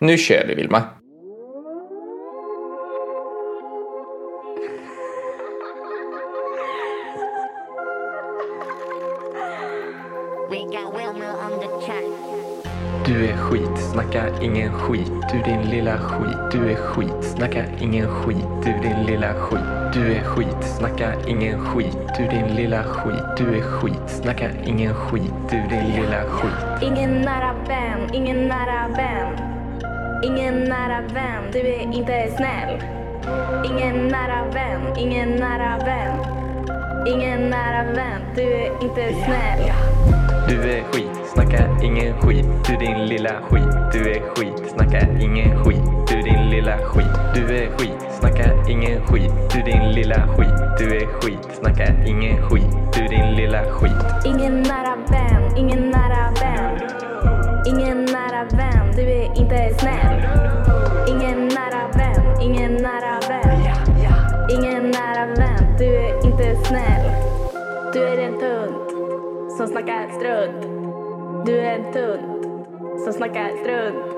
Nu 0.00 0.18
kör 0.18 0.44
vi 0.48 0.54
Vilma. 0.54 0.82
Du 13.06 13.26
är 13.26 13.36
skit, 13.36 13.78
snacka 13.78 14.42
ingen 14.42 14.72
skit. 14.72 15.12
Du 15.32 15.42
din 15.42 15.70
lilla 15.70 15.98
skit. 15.98 16.38
Du 16.52 16.70
är 16.70 16.76
skit, 16.76 17.24
snacka 17.24 17.64
ingen 17.80 18.08
skit. 18.08 18.46
Du 18.64 18.72
din 18.72 19.06
lilla 19.06 19.34
skit. 19.34 19.92
Du 19.94 20.12
är 20.12 20.24
skit, 20.24 20.64
snacka 20.78 21.12
ingen 21.26 21.64
skit. 21.64 21.98
Du 22.18 22.28
din 22.28 22.56
lilla 22.56 22.82
skit. 22.82 23.22
Du 23.38 23.58
är 23.58 23.62
skit, 23.62 24.06
snacka 24.06 24.50
ingen 24.64 24.94
skit. 24.94 25.32
Du 25.50 25.56
din 25.56 25.86
lilla 25.86 26.24
skit. 26.24 26.82
Ingen 26.82 27.20
nära 27.20 27.54
vän, 27.68 28.14
ingen 28.14 28.48
nära 28.48 28.88
vän. 28.88 29.36
Ingen 30.24 30.64
nära 30.64 31.00
vän, 31.00 31.42
du 31.52 31.58
är 31.58 31.80
inte 31.80 32.32
snäll. 32.36 32.82
Ingen 33.64 34.08
nära 34.08 34.44
vän, 34.52 34.80
ingen 34.98 35.36
nära 35.36 35.78
vän. 35.84 36.18
Ingen 37.06 37.50
nära 37.50 37.82
vän, 37.92 38.20
du 38.34 38.42
är 38.42 38.82
inte 38.82 39.14
snäll. 39.24 39.72
Du 40.48 40.70
är 40.70 40.82
skit, 40.92 41.10
snacka 41.34 41.68
ingen 41.82 42.20
skit. 42.20 42.46
Du 42.68 42.76
din 42.76 43.06
lilla 43.06 43.30
skit. 43.50 43.92
Du 43.92 44.10
är 44.10 44.20
skit, 44.34 44.70
snacka 44.74 45.00
ingen 45.20 45.64
skit. 45.64 45.82
Du 46.08 46.22
din 46.22 46.50
lilla 46.50 46.78
skit. 46.78 47.18
Du 47.34 47.56
är 47.56 47.78
skit, 47.78 48.12
snacka 48.18 48.44
ingen 48.68 49.06
skit. 49.06 49.32
Du 49.54 49.62
din 49.62 49.92
lilla 49.92 50.26
skit. 50.36 50.54
Du 50.78 50.96
är 50.96 51.06
skit, 51.20 51.38
snacka 51.60 51.84
ingen 52.06 52.48
skit. 52.48 52.66
Du 52.92 53.06
din 53.06 53.34
lilla 53.34 53.62
skit. 53.64 54.26
Ingen 54.26 54.62
nära 54.62 54.96
vän, 55.10 55.56
ingen 55.56 55.90
nära 55.90 56.32
vän. 56.40 56.80
Ingen 57.66 58.04
nära 58.04 58.44
vän, 58.44 58.92
du 58.96 59.02
är 59.02 59.40
inte 59.40 59.74
snäll. 59.78 60.22
Ingen 61.08 61.48
nära 61.48 61.88
vän, 61.96 62.40
ingen 62.42 62.74
nära 62.74 63.20
vän. 63.28 63.60
Ingen 64.50 64.90
nära 64.90 65.26
vän, 65.26 65.76
du 65.78 65.84
är 65.84 66.26
inte 66.26 66.56
snäll. 66.64 67.10
Du 67.92 68.02
är 68.02 68.18
en 68.18 68.38
tunn 68.38 68.85
som 69.56 69.66
snackar 69.66 70.08
strunt. 70.08 70.62
Du 71.46 71.58
är 71.58 71.78
en 71.78 71.92
tunt 71.92 72.46
som 73.04 73.12
snackar 73.12 73.50
strunt. 73.62 74.12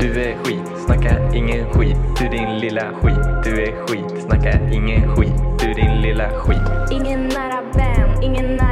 Du 0.00 0.20
är 0.20 0.36
skit, 0.44 0.60
snacka 0.86 1.32
ingen 1.34 1.72
skit. 1.72 1.96
Du 2.18 2.28
din 2.28 2.58
lilla 2.58 2.92
skit. 2.92 3.21
Du 3.44 3.62
är 3.62 3.86
skit, 3.86 4.22
snacka 4.26 4.50
ingen 4.72 5.16
skit. 5.16 5.32
Du 5.58 5.72
din 5.72 6.02
lilla 6.02 6.30
skit. 6.30 6.92
Ingen 6.92 7.28
nära 7.28 7.62
vän, 7.74 8.22
ingen 8.22 8.56
nära 8.56 8.71